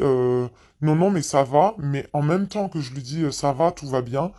non, 0.83 0.95
non, 0.95 1.11
mais 1.11 1.23
ça 1.23 1.43
va. 1.45 1.75
Mais 1.78 2.07
en 2.12 2.23
même 2.23 2.49
temps 2.49 2.69
que 2.69 2.81
je 2.81 2.93
lui 2.93 3.02
dis 3.02 3.25
ça 3.33 3.52
va, 3.52 3.73
tout 3.73 3.88
va 3.88 4.02
bien, 4.02 4.33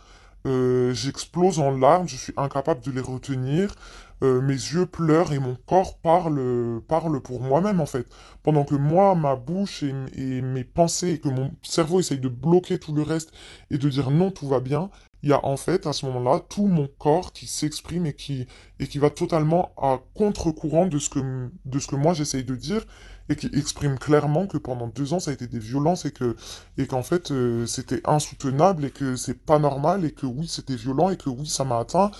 j'explose 0.44 1.58
en 1.58 1.70
larmes. 1.76 2.08
Je 2.08 2.16
suis 2.16 2.34
incapable 2.36 2.80
de 2.82 2.90
les 2.92 3.00
retenir. 3.00 3.74
Euh, 4.22 4.40
mes 4.40 4.54
yeux 4.54 4.86
pleurent 4.86 5.32
et 5.32 5.38
mon 5.38 5.56
corps 5.66 5.98
parle, 5.98 6.80
parle 6.88 7.20
pour 7.20 7.40
moi-même 7.40 7.80
en 7.80 7.86
fait. 7.86 8.06
Pendant 8.42 8.64
que 8.64 8.74
moi, 8.74 9.14
ma 9.14 9.36
bouche 9.36 9.82
et, 9.82 9.94
et 10.16 10.42
mes 10.42 10.64
pensées 10.64 11.12
et 11.12 11.18
que 11.18 11.28
mon 11.28 11.52
cerveau 11.62 12.00
essaye 12.00 12.20
de 12.20 12.28
bloquer 12.28 12.78
tout 12.78 12.94
le 12.94 13.02
reste 13.02 13.32
et 13.70 13.78
de 13.78 13.88
dire 13.88 14.10
non, 14.10 14.30
tout 14.30 14.48
va 14.48 14.60
bien, 14.60 14.90
il 15.22 15.30
y 15.30 15.32
a 15.32 15.44
en 15.44 15.56
fait 15.56 15.86
à 15.86 15.92
ce 15.92 16.06
moment-là 16.06 16.40
tout 16.48 16.66
mon 16.66 16.88
corps 16.98 17.32
qui 17.32 17.46
s'exprime 17.46 18.06
et 18.06 18.14
qui, 18.14 18.46
et 18.78 18.86
qui 18.86 18.98
va 18.98 19.10
totalement 19.10 19.72
à 19.76 20.00
contre-courant 20.14 20.86
de 20.86 20.98
ce 20.98 21.10
que, 21.10 21.50
de 21.64 21.78
ce 21.78 21.88
que 21.88 21.96
moi 21.96 22.14
j'essaye 22.14 22.44
de 22.44 22.54
dire 22.54 22.84
et 23.28 23.36
qui 23.36 23.50
exprime 23.52 23.98
clairement 23.98 24.46
que 24.46 24.58
pendant 24.58 24.88
deux 24.88 25.12
ans 25.12 25.20
ça 25.20 25.30
a 25.30 25.34
été 25.34 25.46
des 25.46 25.58
violences 25.58 26.04
et 26.04 26.12
que, 26.12 26.36
et 26.76 26.86
qu'en 26.86 27.02
fait 27.02 27.30
euh, 27.30 27.66
c'était 27.66 28.00
insoutenable 28.04 28.86
et 28.86 28.90
que 28.90 29.16
c'est 29.16 29.38
pas 29.38 29.58
normal 29.58 30.04
et 30.04 30.12
que 30.12 30.26
oui 30.26 30.48
c'était 30.48 30.76
violent 30.76 31.10
et 31.10 31.16
que 31.16 31.28
oui 31.28 31.46
ça 31.46 31.64
m'a 31.64 31.78
atteint 31.78 32.10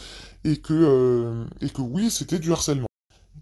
et 0.45 0.59
que, 0.59 0.75
euh, 0.75 1.45
et 1.61 1.71
que 1.71 1.83
oui 1.83 2.11
c'était 2.11 2.39
du 2.39 2.53
harcèlement. 2.53 2.87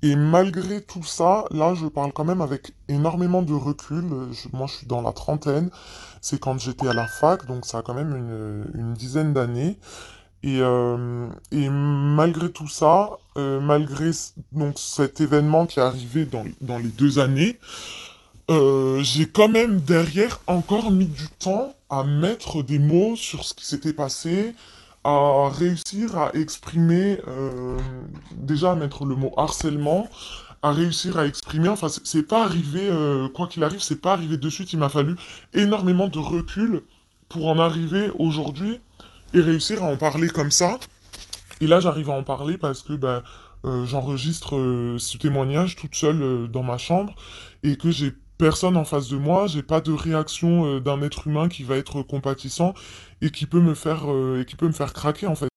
Et 0.03 0.15
malgré 0.15 0.83
tout 0.83 1.03
ça, 1.03 1.47
là, 1.51 1.75
je 1.75 1.87
parle 1.87 2.13
quand 2.13 2.25
même 2.25 2.43
avec 2.43 2.75
énormément 2.87 3.41
de 3.41 3.55
recul. 3.55 4.03
Moi, 4.53 4.67
je 4.67 4.75
suis 4.75 4.87
dans 4.87 5.01
la 5.01 5.13
trentaine. 5.13 5.71
C'est 6.21 6.39
quand 6.39 6.59
j'étais 6.59 6.87
à 6.87 6.93
la 6.93 7.07
fac, 7.07 7.47
donc 7.47 7.65
ça 7.65 7.79
a 7.79 7.83
quand 7.83 7.95
même 7.95 8.69
une 8.75 8.93
dizaine 8.93 9.33
d'années. 9.33 9.79
Et, 10.47 10.61
euh, 10.61 11.27
et 11.51 11.69
malgré 11.69 12.53
tout 12.53 12.69
ça, 12.69 13.19
euh, 13.37 13.59
malgré 13.61 14.13
donc 14.53 14.79
cet 14.79 15.21
événement 15.21 15.67
qui 15.67 15.81
est 15.81 15.83
arrivé 15.83 16.25
dans, 16.25 16.45
dans 16.61 16.79
les 16.79 16.89
deux 16.89 17.19
années, 17.19 17.59
euh, 18.49 19.03
j'ai 19.03 19.27
quand 19.27 19.49
même 19.49 19.81
derrière 19.81 20.39
encore 20.47 20.93
mis 20.93 21.07
du 21.07 21.27
temps 21.41 21.75
à 21.91 22.05
mettre 22.05 22.63
des 22.63 22.79
mots 22.79 23.17
sur 23.17 23.43
ce 23.43 23.55
qui 23.55 23.67
s'était 23.67 23.93
passé, 23.93 24.55
à 25.03 25.51
réussir 25.53 26.17
à 26.17 26.31
exprimer, 26.35 27.19
déjà 28.33 28.73
à 28.73 28.75
mettre 28.77 29.05
le 29.05 29.15
mot 29.15 29.33
harcèlement, 29.37 30.09
à 30.63 30.71
réussir 30.71 31.17
à 31.17 31.27
exprimer, 31.27 31.69
enfin 31.69 31.87
c'est 31.89 32.25
pas 32.25 32.45
arrivé, 32.45 32.91
quoi 33.33 33.47
qu'il 33.47 33.63
arrive, 33.63 33.81
c'est 33.81 34.01
pas 34.01 34.15
arrivé 34.15 34.37
de 34.37 34.51
suite, 34.51 34.73
il 34.73 34.81
m'a 34.81 34.89
fallu 34.89 35.15
énormément 35.55 36.09
de 36.09 36.19
recul 36.19 36.83
pour 37.29 37.47
en 37.47 37.61
arriver 37.61 38.11
aujourd'hui 38.19 38.81
et 39.37 39.41
réussir 39.41 39.83
à 39.83 39.87
en 39.87 39.97
parler 39.97 40.29
comme 40.29 40.51
ça. 40.51 40.79
Et 41.61 41.67
là 41.67 41.81
j'arrive 41.81 42.11
à 42.11 42.15
en 42.15 42.23
parler 42.23 42.59
parce 42.59 42.83
que 42.83 42.95
ben, 42.95 43.23
euh, 43.65 43.85
j'enregistre 43.85 44.57
euh, 44.57 44.99
ce 44.99 45.19
témoignage 45.19 45.77
toute 45.77 45.95
seule 45.95 46.23
euh, 46.23 46.47
dans 46.47 46.63
ma 46.63 46.79
chambre 46.79 47.15
et 47.63 47.77
que 47.77 47.91
j'ai 47.91 48.13
personne 48.39 48.77
en 48.77 48.85
face 48.85 49.09
de 49.09 49.17
moi, 49.17 49.47
j'ai 49.47 49.63
pas 49.63 49.81
de 49.81 49.93
réaction 49.93 50.79
d'un 50.79 51.01
être 51.03 51.27
humain 51.27 51.49
qui 51.49 51.63
va 51.63 51.77
être 51.77 52.03
compatissant 52.03 52.75
et 53.23 53.31
qui 53.31 53.47
peut 53.47 53.61
me 53.61 53.75
faire 53.75 54.05
et 54.39 54.45
qui 54.45 54.57
peut 54.57 54.67
me 54.67 54.73
faire 54.73 54.93
craquer 54.93 55.27
en 55.27 55.35
fait. 55.35 55.49